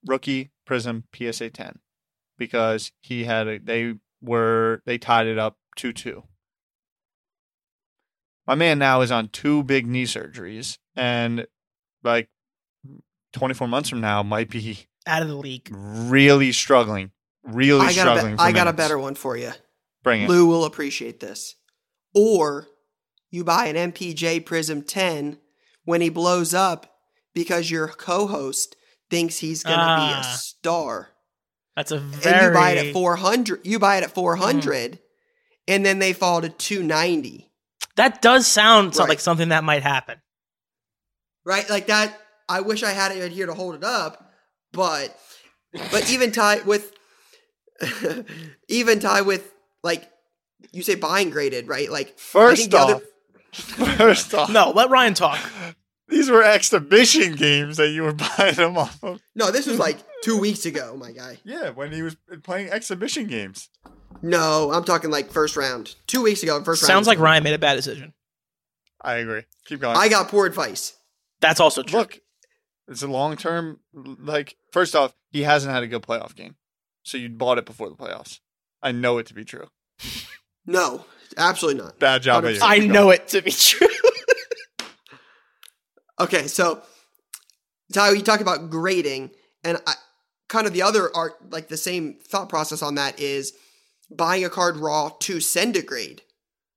[0.05, 1.79] rookie Prism PSA 10
[2.37, 6.23] because he had a, they were they tied it up 2-2.
[8.47, 11.47] My man now is on two big knee surgeries and
[12.03, 12.29] like
[13.33, 15.67] 24 months from now might be Out of the league.
[15.71, 17.11] really struggling.
[17.43, 18.33] Really I got, a, struggling.
[18.33, 19.51] be- for I got a better one for you.
[20.03, 20.29] Bring it.
[20.29, 21.55] Lou will appreciate this.
[22.13, 22.67] Or
[23.31, 25.37] you buy an MPJ Prism 10
[25.83, 26.91] when he blows up
[27.33, 28.75] because your co host
[29.09, 30.21] thinks he's going to be Ah.
[30.21, 31.09] a star.
[31.75, 32.35] That's a very.
[32.35, 34.99] and you buy it at 400 you buy it at 400
[35.67, 37.51] and then they fall to 290
[37.95, 39.09] That does sound Right.
[39.09, 40.17] like something that might happen.
[41.45, 44.31] right like that i wish i had it here to hold it up
[44.73, 45.17] but
[45.91, 46.91] but even tie with
[48.67, 49.53] even tie with
[49.83, 50.09] like
[50.71, 53.05] you say buying graded right like First off, other-
[53.97, 55.39] first off, No, let Ryan talk.
[56.07, 59.21] these were exhibition games that you were buying them off of.
[59.35, 63.27] no this was like two weeks ago my guy Yeah, when he was playing exhibition
[63.27, 63.69] games.
[64.21, 67.19] No i'm talking like first round two weeks ago first round Sounds like.
[67.19, 68.13] Ryan made a bad decision.
[69.01, 69.43] I agree.
[69.65, 69.97] Keep going.
[69.97, 70.95] i got poor advice
[71.41, 71.99] That's also true.
[71.99, 72.19] Look,
[72.87, 73.79] it's a long term.
[73.93, 76.55] Like, first off, he hasn't had a good playoff game,
[77.03, 78.39] so you bought it before the playoffs.
[78.81, 79.67] I know it to be true.
[80.65, 81.05] no
[81.37, 82.59] absolutely not Bad job by you.
[82.61, 83.15] I know going.
[83.15, 83.87] it to be true.
[86.19, 86.81] Okay, so
[87.91, 89.31] Ty, you talk about grading,
[89.63, 89.95] and I,
[90.47, 93.53] kind of the other art, like the same thought process on that is
[94.09, 96.21] buying a card raw to send a grade,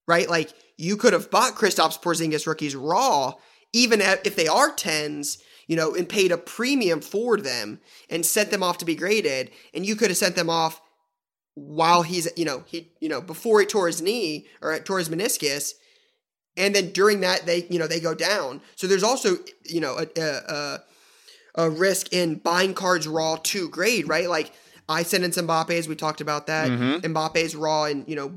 [0.06, 0.28] right?
[0.28, 3.34] Like you could have bought Kristaps Porzingis rookies raw,
[3.72, 8.50] even if they are tens, you know, and paid a premium for them and sent
[8.50, 10.80] them off to be graded, and you could have sent them off
[11.54, 15.08] while he's, you know, he, you know, before he tore his knee or tore his
[15.08, 15.72] meniscus,
[16.58, 18.60] and then during that they you know they go down.
[18.76, 20.78] So there's also you know a, a,
[21.54, 24.28] a risk in buying cards raw to grade right?
[24.28, 24.52] Like
[24.88, 27.00] i sent in some Mbappe's we talked about that Mhm.
[27.02, 28.32] Mbappe's raw in you know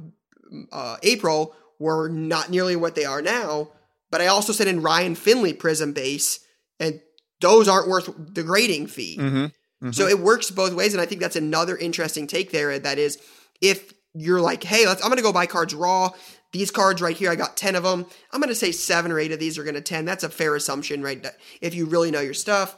[0.72, 3.72] uh, april were not nearly what they are now
[4.12, 6.40] but i also sent in ryan finley prism base
[6.80, 7.02] and
[7.40, 9.52] those aren't worth the grading fee Mhm.
[9.84, 9.96] Mhm.
[9.96, 12.78] so it works both ways, and I think that's another interesting take there.
[12.78, 13.18] That is,
[13.62, 16.12] if you're like, hey, let's, I'm going to go buy cards raw.
[16.52, 18.06] These cards right here, I got ten of them.
[18.32, 20.06] I'm going to say seven or eight of these are going to ten.
[20.06, 21.26] That's a fair assumption, right?
[21.62, 22.78] If you really know your stuff,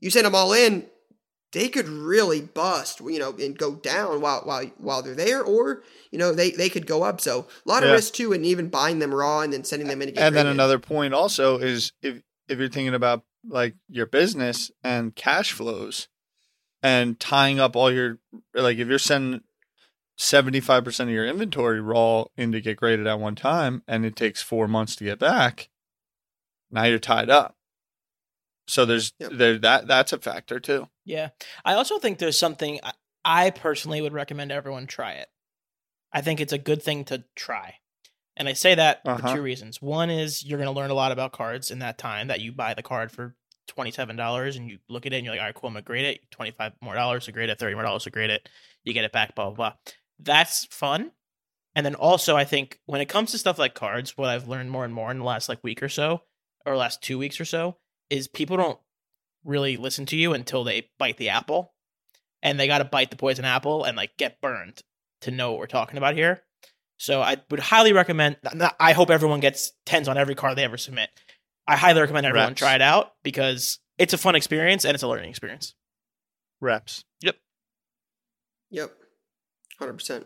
[0.00, 0.84] you send them all in.
[1.52, 5.82] They could really bust, you know, and go down while while while they're there, or
[6.10, 7.20] you know, they they could go up.
[7.20, 7.96] So a lot of Yeah.
[7.96, 10.08] risk too, and even buying them raw and then sending them in.
[10.08, 14.06] To get and then another point also is if if you're thinking about like your
[14.06, 16.08] business and cash flows
[16.82, 18.18] and tying up all your
[18.54, 19.42] like if you're sending
[20.18, 24.42] 75% of your inventory raw in to get graded at one time and it takes
[24.42, 25.70] 4 months to get back
[26.70, 27.56] now you're tied up
[28.72, 29.30] so there's Yep.
[29.34, 31.30] there that that's a factor too Yeah.
[31.64, 32.92] I also think there's something I-
[33.24, 35.28] I personally would recommend everyone try it.
[36.12, 37.76] I think it's a good thing to try.
[38.36, 39.34] And I say that for Uh-huh.
[39.36, 39.80] two reasons.
[39.80, 42.50] One is you're going to learn a lot about cards in that time that you
[42.52, 43.36] buy the card for
[43.68, 45.86] $27 and you look at it and you're like, all right, cool, I'm going to
[45.86, 46.30] grade it.
[46.30, 48.48] 25 more dollars to grade it, 30 more dollars to grade it.
[48.84, 49.72] You get it back, blah, blah, blah.
[50.18, 51.12] That's fun.
[51.74, 54.70] And then also, I think when it comes to stuff like cards, what I've learned
[54.70, 56.22] more and more in the last like week or so,
[56.66, 57.78] or last two weeks or so,
[58.12, 58.78] is people don't
[59.44, 61.72] really listen to you until they bite the apple
[62.42, 64.82] and they got to bite the poison apple and like get burned
[65.22, 66.42] to know what we're talking about here
[66.98, 68.36] so i would highly recommend
[68.78, 71.08] i hope everyone gets tens on every card they ever submit
[71.66, 72.58] i highly recommend everyone Reps.
[72.60, 75.74] try it out because it's a fun experience and it's a learning experience
[76.60, 77.36] reps Yep.
[78.70, 78.92] Yep.
[79.80, 80.10] 100%.
[80.20, 80.24] All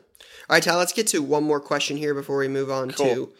[0.50, 3.06] right, Tal, let's get to one more question here before we move on Cool.
[3.06, 3.32] to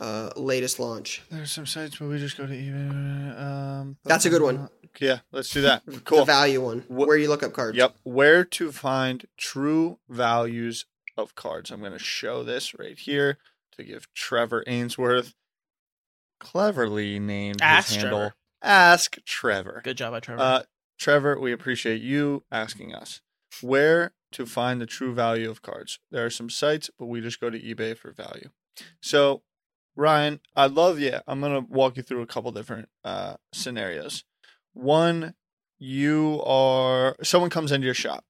[0.00, 1.22] uh, latest launch.
[1.30, 3.40] there's some sites where we just go to eBay.
[3.40, 4.68] um That's a good one.
[5.00, 7.76] yeah let's do that The cool value one, Wh- where you look up cards.
[7.76, 7.96] Yep.
[8.04, 11.70] Where to find true values of cards.
[11.72, 13.38] I'm going to show this right here
[13.76, 15.34] to give Trevor Ainsworth,
[16.40, 18.18] cleverly named Ask his handle.
[18.18, 18.34] Trevor.
[18.62, 19.80] Ask Trevor.
[19.84, 20.62] good job by trevor Uh,
[20.98, 23.20] Trevor, we appreciate you asking us
[23.62, 26.00] where to find the true value of cards.
[26.10, 28.50] There are some sites, but we just go to eBay for value.
[29.00, 29.42] So,
[29.98, 31.22] Ryan, I love yeah.
[31.26, 34.22] I'm gonna walk you through a couple different uh, scenarios.
[34.72, 35.34] One,
[35.76, 38.24] you are someone comes into your shop,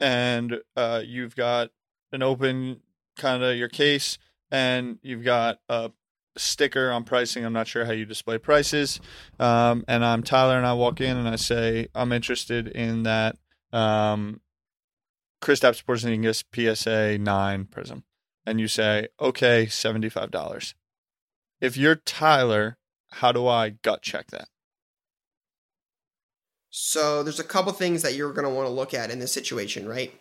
[0.00, 1.68] and uh, you've got
[2.10, 2.80] an open
[3.18, 4.16] kind of your case,
[4.50, 5.90] and you've got a
[6.38, 7.44] sticker on pricing.
[7.44, 8.98] I'm not sure how you display prices.
[9.38, 13.36] Um, and I'm Tyler, and I walk in and I say I'm interested in that
[13.74, 14.40] um,
[15.42, 18.04] Kristaps Porzingis PSA nine prism,
[18.46, 20.74] and you say okay, seventy five dollars.
[21.60, 22.76] If you're Tyler,
[23.12, 24.48] how do I gut check that?
[26.70, 29.32] So there's a couple things that you're going to want to look at in this
[29.32, 30.12] situation, right?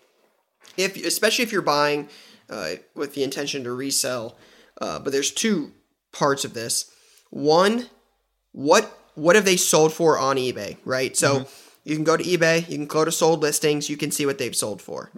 [0.76, 2.10] If especially if you're buying
[2.50, 4.38] uh, with the intention to resell,
[4.82, 5.72] uh, but there's two
[6.12, 6.92] parts of this.
[7.30, 7.88] One,
[8.54, 11.16] what what have they sold for on eBay, right?
[11.18, 11.46] So
[11.84, 14.38] you can go to eBay, you can go to sold listings, you can see what
[14.38, 15.12] they've sold for.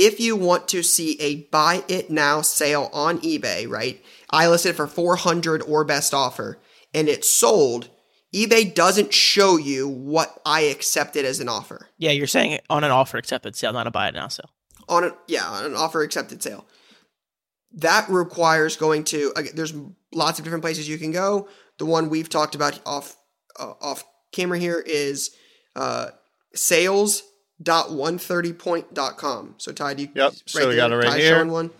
[0.00, 4.02] If you want to see a buy it now sale on eBay, right?
[4.30, 6.58] I listed for 400 or best offer
[6.94, 7.90] and it's sold,
[8.34, 12.90] eBay doesn't show you what I accepted as an offer Yeah, you're saying on an
[12.90, 14.50] offer accepted sale, not a buy it now sale.
[14.88, 16.64] on a yeah on an offer accepted sale.
[17.72, 19.32] That requires going to.
[19.36, 19.74] again, There's
[20.12, 21.46] lots of different places you can go.
[21.78, 23.16] The one we've talked about off
[23.58, 25.30] uh, off camera here is
[25.76, 26.08] uh,
[27.64, 29.54] sales.130point.com.
[29.58, 31.44] So Ty, do you Yep, so we got it right Ty's here.
[31.46, 31.70] one.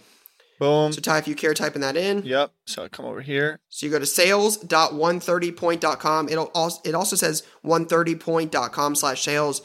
[0.59, 0.93] Boom.
[0.93, 2.23] So Ty, if you care, typing that in.
[2.25, 2.53] Yep.
[2.67, 3.59] So I come over here.
[3.71, 6.29] So you go to sales.130point.com.
[6.29, 9.63] It'll also it also says 130point.com slash sales.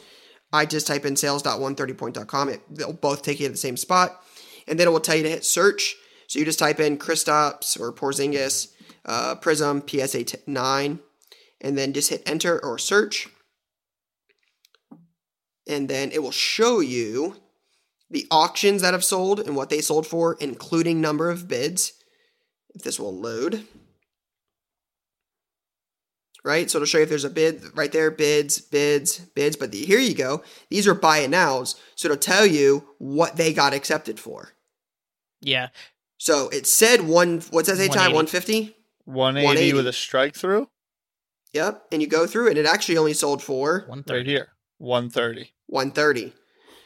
[0.52, 2.48] I just type in sales.130point.com.
[2.48, 4.22] It, they'll both take you to the same spot.
[4.66, 5.96] And then it will tell you to hit search.
[6.28, 8.72] So you just type in Kristaps or Porzingis,
[9.04, 10.98] uh, Prism, PSA t- 9,
[11.60, 13.28] and then just hit enter or search.
[15.66, 17.36] And then it will show you
[18.10, 21.92] the auctions that have sold and what they sold for, including number of bids
[22.74, 23.64] if this will load.
[26.44, 29.56] Right, so it'll show you if there's a bid right there, bids, bids, bids.
[29.56, 30.44] But the, here you go.
[30.70, 34.52] These are buy it nows, so it'll tell you what they got accepted for.
[35.40, 35.68] Yeah,
[36.18, 37.40] So it said one.
[37.50, 37.88] What's that say?
[37.88, 38.76] Time one fifty.
[39.04, 39.72] 180, 180.
[39.74, 40.68] with a strike through
[41.52, 44.48] Yep, and you go through and It actually only sold for one thirty right here.
[44.78, 45.52] one thirty.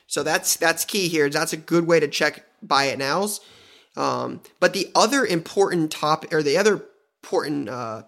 [0.07, 1.29] So that's that's key here.
[1.31, 3.41] That's a good way to check buy it nows.
[3.97, 6.85] Um, but the other important top or the other
[7.23, 8.03] important uh,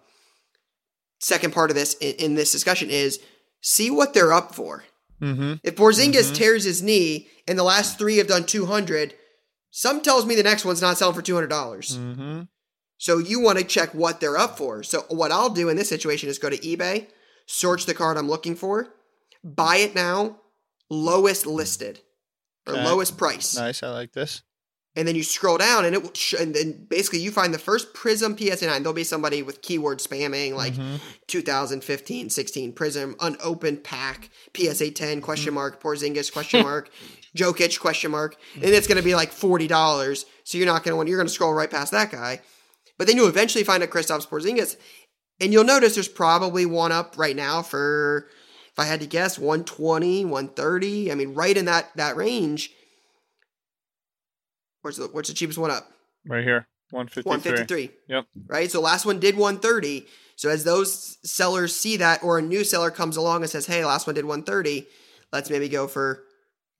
[1.20, 3.20] second part of this in, in this discussion is
[3.60, 4.84] see what they're up for.
[5.20, 5.54] Mm-hmm.
[5.62, 6.34] If Porzingis Mhm.
[6.34, 9.14] tears his knee and the last three have done 200,
[9.70, 11.46] some tells me the next one's not selling for 200.
[11.48, 12.42] dollars Mm-hmm.
[12.98, 14.82] So you want to check what they're up for.
[14.84, 17.08] So what I'll do in this situation is go to eBay,
[17.46, 18.94] search the card I'm looking for,
[19.44, 20.38] buy it now,
[20.92, 22.00] lowest listed
[22.66, 22.84] or Okay.
[22.84, 23.56] lowest price.
[23.56, 23.82] Nice.
[23.82, 24.42] I like this.
[24.94, 27.58] And then you scroll down and it will sh- and then basically you find the
[27.58, 28.82] first Prism PSA 9.
[28.82, 31.00] There'll be somebody with keyword spamming like Mhm.
[31.28, 36.90] 2015 16 Prism, unopened pack, PSA 10, question mark, Porzingis, question mark,
[37.34, 38.36] Jokic, question mark.
[38.54, 40.26] And it's going to be like $40.
[40.44, 42.42] So you're not going to want, you're going to scroll right past that guy.
[42.98, 44.76] But then you'll eventually find a Kristaps Porzingis.
[45.40, 48.28] And you'll notice there's probably one up right now for,
[48.72, 51.12] if I had to guess, 120, 130.
[51.12, 52.70] I mean, right in that that range.
[54.82, 55.90] Where's the, what's the cheapest one up?
[56.26, 56.66] Right here.
[56.90, 57.28] 153.
[57.30, 57.90] 153.
[58.08, 58.24] Yep.
[58.48, 58.70] Right?
[58.70, 60.06] So last one did 130.
[60.36, 63.84] So as those sellers see that or a new seller comes along and says, "Hey,
[63.84, 64.86] last one did 130,
[65.32, 66.24] let's maybe go for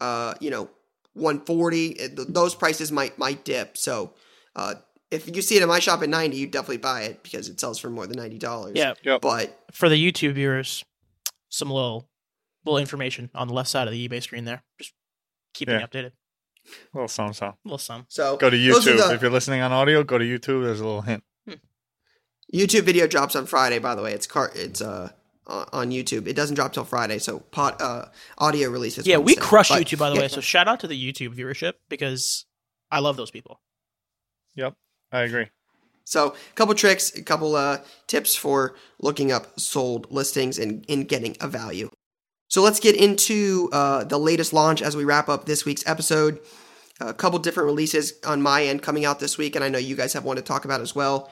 [0.01, 0.69] uh, you know,
[1.15, 3.77] 140." It- Those prices might might dip.
[3.77, 4.15] So,
[4.57, 4.75] uh
[5.11, 7.61] if you see it in my shop at 90, you definitely buy it because it
[7.61, 8.73] sells for more than $90.
[8.75, 9.21] Yeah, Yep.
[9.21, 10.87] But for the YouTube viewers,
[11.53, 12.09] some little
[12.65, 14.63] little information on the left side of the eBay screen there.
[14.79, 14.93] Just
[15.55, 15.81] keeping Yeah.
[15.83, 16.13] you updated.
[16.95, 17.59] little something, something.
[17.65, 18.07] A little some.
[18.09, 18.97] so Go to YouTube.
[19.09, 20.63] the- if you're listening on audio, go to YouTube.
[20.65, 21.25] There's a little hint.
[22.55, 23.79] YouTube video drops on Friday.
[23.79, 24.51] By the way, it's car.
[24.55, 25.11] It's uh
[25.47, 26.27] on on YouTube.
[26.29, 27.19] It doesn't drop till Friday.
[27.19, 28.07] So pot uh
[28.39, 29.07] audio releases.
[29.07, 30.29] Yeah, we crush But- YouTube by the yeah, way.
[30.29, 32.45] So shout out to the YouTube viewership because
[32.91, 33.61] I love those people.
[34.55, 34.75] Yep.
[35.11, 35.47] I agree.
[36.05, 41.09] So, a couple tricks, a couple uh, tips for looking up sold listings and, and
[41.09, 41.91] getting a value.
[42.49, 46.41] So, let's get into uh, the latest launch as we wrap up this week's episode.
[47.01, 49.97] A couple different releases on my end coming out this week, and I know you
[49.97, 51.31] guys have one to talk about as well.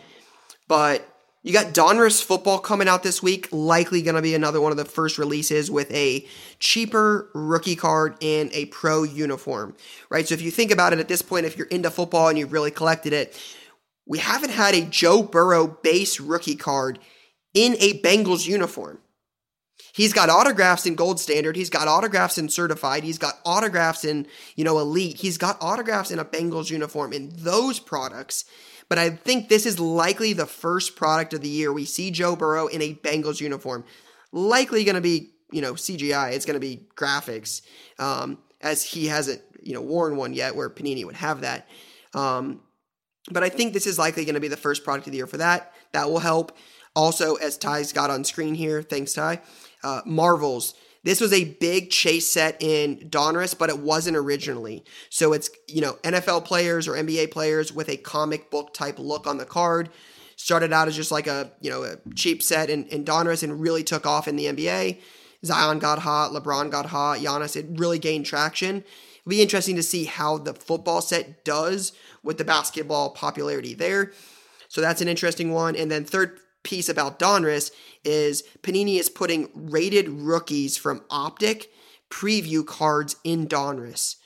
[0.66, 1.06] But
[1.42, 4.76] you got Donruss football coming out this week, likely going to be another one of
[4.76, 6.26] the first releases with a
[6.58, 9.74] cheaper rookie card and a pro uniform,
[10.10, 10.28] right?
[10.28, 12.52] So if you think about it at this point, if you're into football and you've
[12.52, 13.40] really collected it,
[14.11, 16.98] we haven't had a Joe Burrow base rookie card
[17.54, 18.98] in a Bengals uniform.
[19.92, 21.54] He's got autographs in gold standard.
[21.54, 23.04] He's got autographs in certified.
[23.04, 25.18] He's got autographs in, you know, elite.
[25.18, 28.46] He's got autographs in a Bengals uniform in those products.
[28.88, 32.34] But I think this is likely the first product of the year we see Joe
[32.34, 33.84] Burrow in a Bengals uniform.
[34.32, 36.32] Likely going to be, you know, CGI.
[36.32, 37.62] It's going to be graphics,
[38.00, 41.68] um, as he hasn't, you know, worn one yet where Panini would have that.
[42.12, 42.62] Um,
[43.31, 45.26] but I think this is likely going to be the first product of the year
[45.26, 45.72] for that.
[45.93, 46.57] That will help.
[46.95, 49.41] Also, as Ty's got on screen here, thanks Ty,
[49.85, 50.74] uh, Marvels.
[51.03, 54.85] This was a big chase set in Donruss, but it wasn't originally.
[55.09, 59.26] So it's, you know, NFL players or NBA players with a comic book type look
[59.26, 59.89] on the card.
[60.37, 63.61] Started out as just like a, you know, a cheap set in, in Donruss and
[63.61, 65.01] really took off in the NBA.
[65.45, 68.85] Zion got hot, LeBron got hot, Giannis, it really gained traction.
[69.20, 71.92] It'll be interesting to see how the football set does
[72.22, 74.12] with the basketball popularity there.
[74.68, 75.76] So that's an interesting one.
[75.76, 77.70] And then third piece about Donruss
[78.04, 81.70] is Panini is putting rated rookies from Optic
[82.10, 84.16] preview cards in Donruss.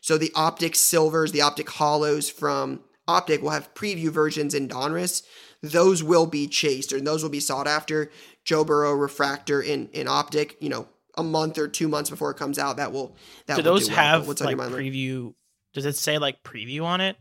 [0.00, 5.22] So the Optic Silvers, the Optic Holos from Optic will have preview versions in Donruss.
[5.62, 8.10] Those will be chased or those will be sought after
[8.44, 10.56] Joe Burrow refractor in in optic.
[10.60, 13.62] You know, a month or two months before it comes out, that will that Do
[13.62, 14.04] will those do well.
[14.04, 14.72] Have what's on like your mind?
[14.72, 14.80] Luke?
[14.82, 15.34] preview?
[15.72, 17.16] Does it say like preview on it?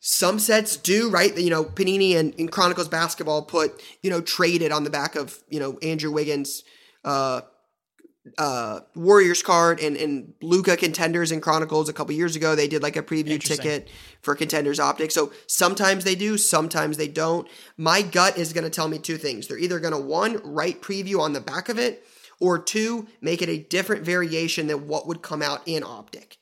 [0.00, 1.36] Some sets do, right?
[1.36, 5.42] You know, Panini and, and Chronicles Basketball put, you know, traded on the back of,
[5.48, 6.62] you know, Andrew Wiggins,
[7.04, 7.40] uh,
[8.36, 12.54] uh, Warriors card and, and Luka Contenders and Chronicles a couple years ago.
[12.54, 13.88] They did like a preview ticket
[14.22, 15.14] for Contenders Optics.
[15.14, 17.48] So sometimes they do, sometimes they don't.
[17.76, 19.48] My gut is going to tell me two things.
[19.48, 22.06] They're either going to, one, write preview on the back of it,
[22.40, 26.38] or two, make it a different variation than what would come out in Optic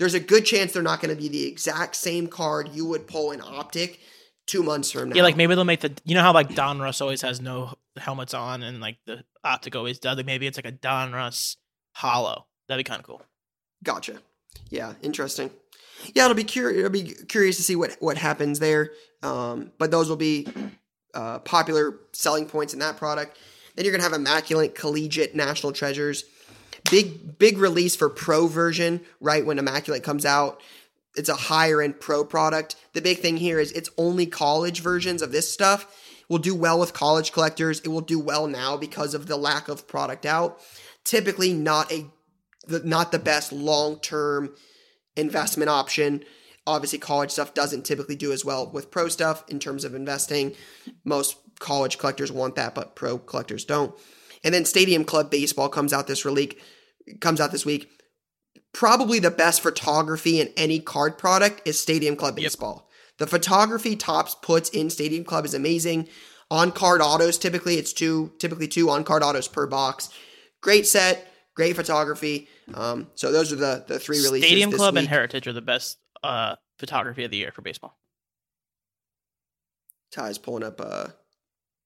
[0.00, 3.06] there's a good chance they're not going to be the exact same card you would
[3.06, 4.00] pull in optic
[4.46, 5.16] two months from now.
[5.16, 8.32] Yeah, like maybe they'll make the you know how like Donruss always has no helmets
[8.32, 10.16] on and like the optic always does.
[10.16, 11.58] Like maybe it's like a Don Russ
[11.94, 12.46] holo.
[12.66, 13.20] That'd be kind of cool.
[13.84, 14.22] gotcha.
[14.70, 15.50] Yeah, interesting.
[16.14, 16.78] Yeah, it'll be curious.
[16.78, 18.92] It'll be curious to see what what happens there.
[19.22, 20.48] Um, but those will be
[21.12, 23.36] uh, popular selling points in that product.
[23.80, 26.24] Then you're gonna have immaculate collegiate national treasures.
[26.90, 29.00] Big big release for pro version.
[29.22, 30.60] Right when immaculate comes out,
[31.16, 32.76] it's a higher end pro product.
[32.92, 35.98] The big thing here is it's only college versions of this stuff.
[36.28, 37.80] Will do well with college collectors.
[37.80, 40.60] It will do well now because of the lack of product out.
[41.02, 42.04] Typically, not a
[42.68, 44.54] not the best long term
[45.16, 46.22] investment option.
[46.66, 50.54] Obviously, college stuff doesn't typically do as well with pro stuff in terms of investing.
[51.02, 53.94] Most college collectors want that, but pro collectors don't.
[54.42, 56.60] And then Stadium Club Baseball comes out this week.
[57.20, 57.88] Comes out this week.
[58.72, 62.88] Probably the best photography in any card product is Stadium Club Baseball.
[63.18, 66.08] The photography Topps puts in Stadium Club is amazing.
[66.50, 70.08] On card autos, typically it's two, typically two on card autos per box.
[70.62, 72.48] Great set, great photography.
[72.74, 74.48] Um, so those are the the three releases.
[74.48, 75.06] Stadium Club and.
[75.06, 77.96] Heritage are the best uh, photography of the year for baseball.
[80.10, 81.08] Ty's pulling up uh,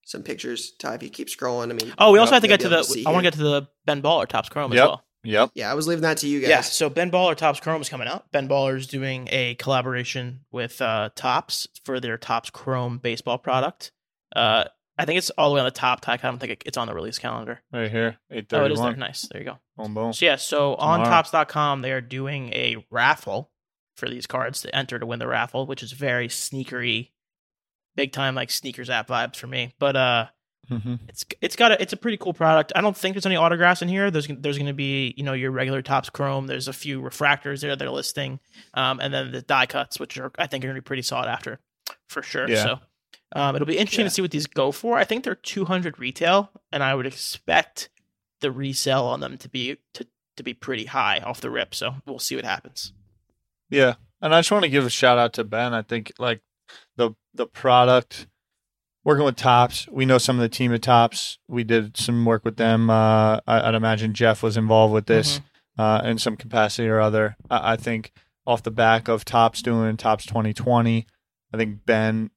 [0.05, 0.72] some pictures.
[0.78, 2.82] Ty, if you keep scrolling, I mean, Oh, we also have to get to the.
[2.82, 4.86] see I want to get to the Ben Baller Topps Chrome as Yep.
[4.88, 5.05] well.
[5.26, 5.50] Yep.
[5.55, 6.50] Yeah, I was leaving that to you guys.
[6.50, 8.30] Yeah, so Ben Baller Topps Chrome is coming out.
[8.30, 13.90] Ben Baller is doing a collaboration with uh, Topps for their Topps Chrome baseball product.
[14.36, 14.64] Uh,
[14.98, 16.02] I think it's all the way on the top.
[16.02, 17.62] Ty, I don't think it- it's on the release calendar.
[17.72, 18.18] Right here.
[18.30, 18.94] Eight Oh, it is there.
[18.96, 19.22] Nice.
[19.32, 19.59] There you go.
[19.76, 20.12] Boom boom.
[20.12, 21.22] So yeah, so on Tomorrow.
[21.22, 23.50] topps.com they are doing a raffle
[23.96, 27.11] for these cards to enter to win the raffle, which is very sneakery,
[27.97, 29.74] big time like sneakers app vibes for me.
[29.78, 30.26] But uh
[30.70, 30.99] Mhm.
[31.09, 32.72] it's it's got a it's a pretty cool product.
[32.74, 34.11] I don't think there's any autographs in here.
[34.11, 36.47] There's there's going to be you know your regular topps chrome.
[36.47, 38.40] There's a few refractors there they're listing,
[38.72, 41.03] um, and then the die cuts, which are I think are going to be pretty
[41.03, 41.61] sought after
[42.09, 42.49] for sure.
[42.49, 42.62] Yeah.
[42.62, 42.78] So
[43.36, 44.09] um, it'll be interesting Yeah.
[44.09, 44.97] to see what these go for.
[44.97, 47.90] I think they're 200 retail, and I would expect
[48.40, 50.07] the resell on them to be to
[50.38, 51.74] to be pretty high off the rip.
[51.74, 52.95] So we'll see what happens.
[53.68, 55.74] Yeah, and I just want to give a shout out to Ben.
[55.74, 56.40] I think like
[56.97, 58.27] the the product
[59.05, 59.87] working with Topps.
[59.91, 61.39] We know some of the team at Topps.
[61.49, 62.91] We did some work with them.
[62.91, 65.41] Uh, I, I'd imagine Jeff was involved with this
[65.79, 67.37] uh, in some capacity or other.
[67.51, 68.12] I, I think
[68.47, 71.07] off the back of Topps doing Topps 2020,
[71.53, 72.31] I think Ben.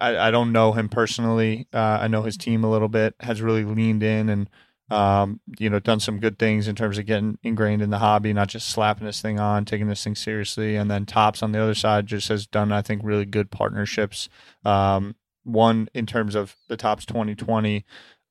[0.00, 1.68] I, I don't know him personally.
[1.72, 3.14] Uh, I know his team a little bit.
[3.20, 4.48] Has really leaned in and
[4.90, 8.32] um, you know, done some good things in terms of getting ingrained in the hobby,
[8.32, 10.76] not just slapping this thing on, taking this thing seriously.
[10.76, 14.28] And then Topps on the other side just has done, I think, really good partnerships.
[14.64, 17.84] Um, one in terms of the Topps 2020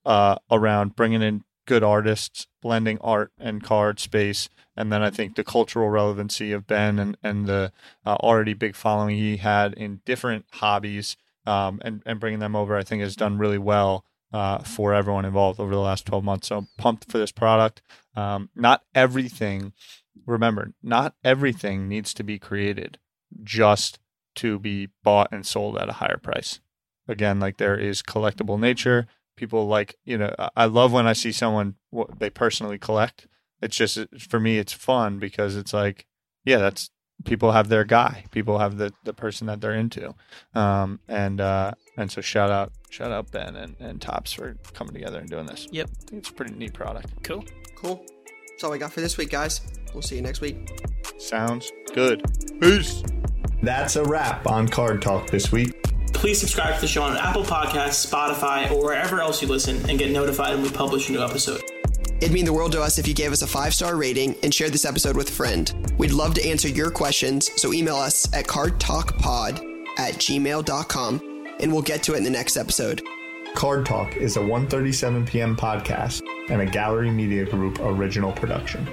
[0.06, 4.49] uh, around bringing in good artists, blending art and card space.
[4.76, 7.72] And then I think the cultural relevancy of Ben and, and the
[8.06, 12.76] uh, already big following he had in different hobbies um, and, and bringing them over,
[12.76, 16.48] I think has done really well uh, for everyone involved over the last 12 months.
[16.48, 17.82] So pumped for this product.
[18.16, 19.74] Um, not everything,
[20.26, 22.98] remember, not everything needs to be created
[23.44, 24.00] just
[24.36, 26.60] to be bought and sold at a higher price.
[27.08, 29.08] Again, like there is collectible nature.
[29.36, 33.28] People like, you know, I- love when I see someone what they personally collect.
[33.62, 36.06] It's just for me, it's fun because it's like,
[36.44, 36.90] yeah, that's
[37.26, 38.26] people have their guy.
[38.32, 40.14] People have the the person that they're into.
[40.54, 44.94] Um, and uh, and so shout out shout out Ben and, and Topps for coming
[44.94, 45.68] together and doing this.
[45.72, 45.89] Yep.
[45.89, 47.24] I think it's a pretty neat product.
[47.24, 47.44] Cool.
[47.76, 48.06] Cool.
[48.50, 49.62] That's all I got for this week, guys.
[49.94, 50.80] We'll see you next week.
[51.18, 52.24] Sounds good.
[52.62, 53.04] Peace.
[53.64, 55.82] That's a wrap on Card Talk this week.
[56.14, 59.98] Please subscribe to the show on Apple Podcasts, Spotify, or wherever else you listen and
[59.98, 61.62] get notified when we publish a new episode.
[62.22, 64.54] It'd mean the world to us if you gave us a five star rating and
[64.54, 65.96] shared this episode with a friend.
[65.98, 71.33] We'd love to answer your questions, so email us at cardtalkpod at gmail.com
[71.64, 73.01] and we'll get to it in the next episode.
[73.55, 75.55] Card Talk is a 1:37 p.m.
[75.55, 78.86] podcast and a Gallery Media Group original production.